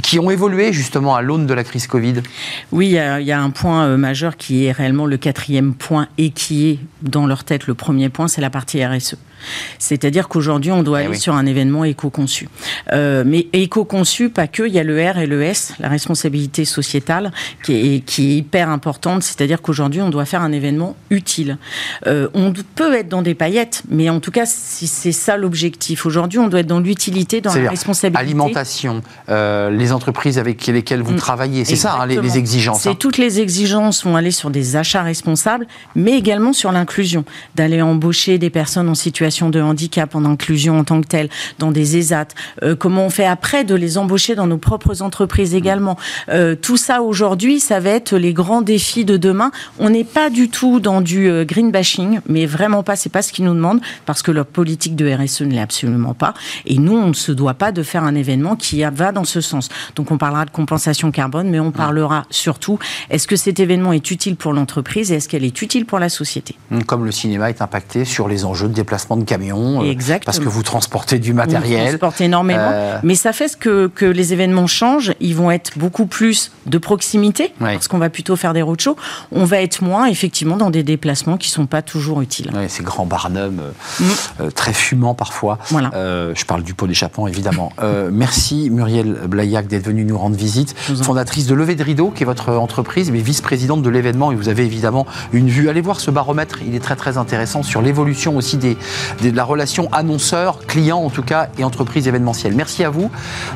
[0.02, 2.22] qui ont évolué justement à l'aune de la crise Covid?
[2.72, 6.30] Oui, il y, a un point euh, majeur qui est réellement le quatrième point et
[6.30, 9.16] qui est dans leur tête le premier point, c'est la partie RSE.
[9.78, 12.48] C'est-à-dire qu'aujourd'hui, on doit eh aller sur un événement éco-conçu.
[12.92, 16.64] Euh, mais éco-conçu, pas que, il y a le R et le S, la responsabilité
[16.64, 17.32] sociétale,
[17.62, 19.22] qui est, qui est hyper importante.
[19.22, 21.58] C'est-à-dire qu'aujourd'hui, on doit faire un événement utile.
[22.06, 26.06] Euh, on peut être dans des paillettes, mais en tout cas, si c'est ça l'objectif.
[26.06, 28.20] Aujourd'hui, on doit être dans l'utilité, dans la responsabilité.
[28.20, 31.16] Alimentation, euh, les entreprises avec lesquelles vous mm.
[31.16, 32.82] travaillez, c'est ça, hein, les, exigences.
[32.82, 32.96] C'est hein.
[32.98, 37.24] toutes les exigences vont aller sur des achats responsables, mais également sur l'inclusion,
[37.54, 41.28] d'aller embaucher des personnes en situation de handicap, en inclusion en tant que telle,
[41.58, 42.28] dans des ESAT,
[42.62, 45.96] euh, comment on fait après de les embaucher dans nos propres entreprises également?
[46.28, 49.50] Euh, tout ça aujourd'hui, ça va être les grands défis de demain.
[49.78, 53.22] On n'est pas du tout dans du euh, green bashing, mais vraiment pas, c'est pas
[53.22, 56.34] ce qu'ils nous demandent, parce que leur politique de RSE ne l'est absolument pas.
[56.64, 59.40] Et nous, on ne se doit pas de faire un événement qui va dans ce
[59.40, 59.68] sens.
[59.94, 62.78] Donc on parlera de compensation carbone, mais on parlera surtout,
[63.10, 66.08] est-ce que cet événement est utile pour l'entreprise et est-ce qu'elle est utile pour la
[66.08, 66.56] société?
[66.86, 69.94] Comme le cinéma est impacté sur les enjeux de déplacement de camions, euh,
[70.24, 71.82] parce que vous transportez du matériel.
[71.82, 75.12] Vous transportez énormément, euh, mais ça fait que, que les événements changent.
[75.20, 78.96] Ils vont être beaucoup plus de proximité, parce qu'on va plutôt faire des roadshows.
[79.32, 82.50] On va être moins, effectivement, dans des déplacements qui ne sont pas toujours utiles.
[82.68, 83.60] ces grands barnums,
[84.40, 84.52] euh, mm.
[84.52, 85.58] très fumants parfois.
[85.70, 85.90] Voilà.
[86.34, 87.72] je parle du pot d'échappement, évidemment.
[88.10, 92.26] merci Muriel Blaillac d'être venue nous rendre visite, fondatrice de Levé de Rideau, qui est
[92.26, 94.32] votre entreprise, mais vice-présidente de l'événement.
[94.32, 95.68] Et vous avez évidemment une vue.
[95.68, 98.76] Allez voir ce baromètre, il est très très intéressant sur l'évolution aussi des,
[99.22, 102.54] de la relation annonceur-client en tout cas et entreprise événementielle.
[102.54, 103.10] Merci à vous,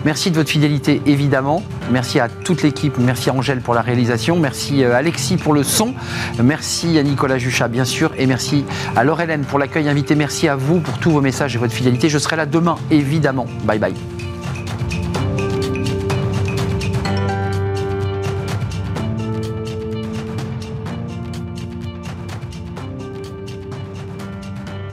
[0.05, 4.39] merci de votre fidélité évidemment, merci à toute l'équipe, merci à Angèle pour la réalisation,
[4.39, 5.95] merci à euh, Alexis pour le son,
[6.43, 8.65] merci à Nicolas Juchat bien sûr et merci
[8.97, 11.73] à Laure Hélène pour l'accueil invité, merci à vous pour tous vos messages et votre
[11.73, 12.09] fidélité.
[12.09, 13.47] Je serai là demain évidemment.
[13.65, 13.95] Bye bye.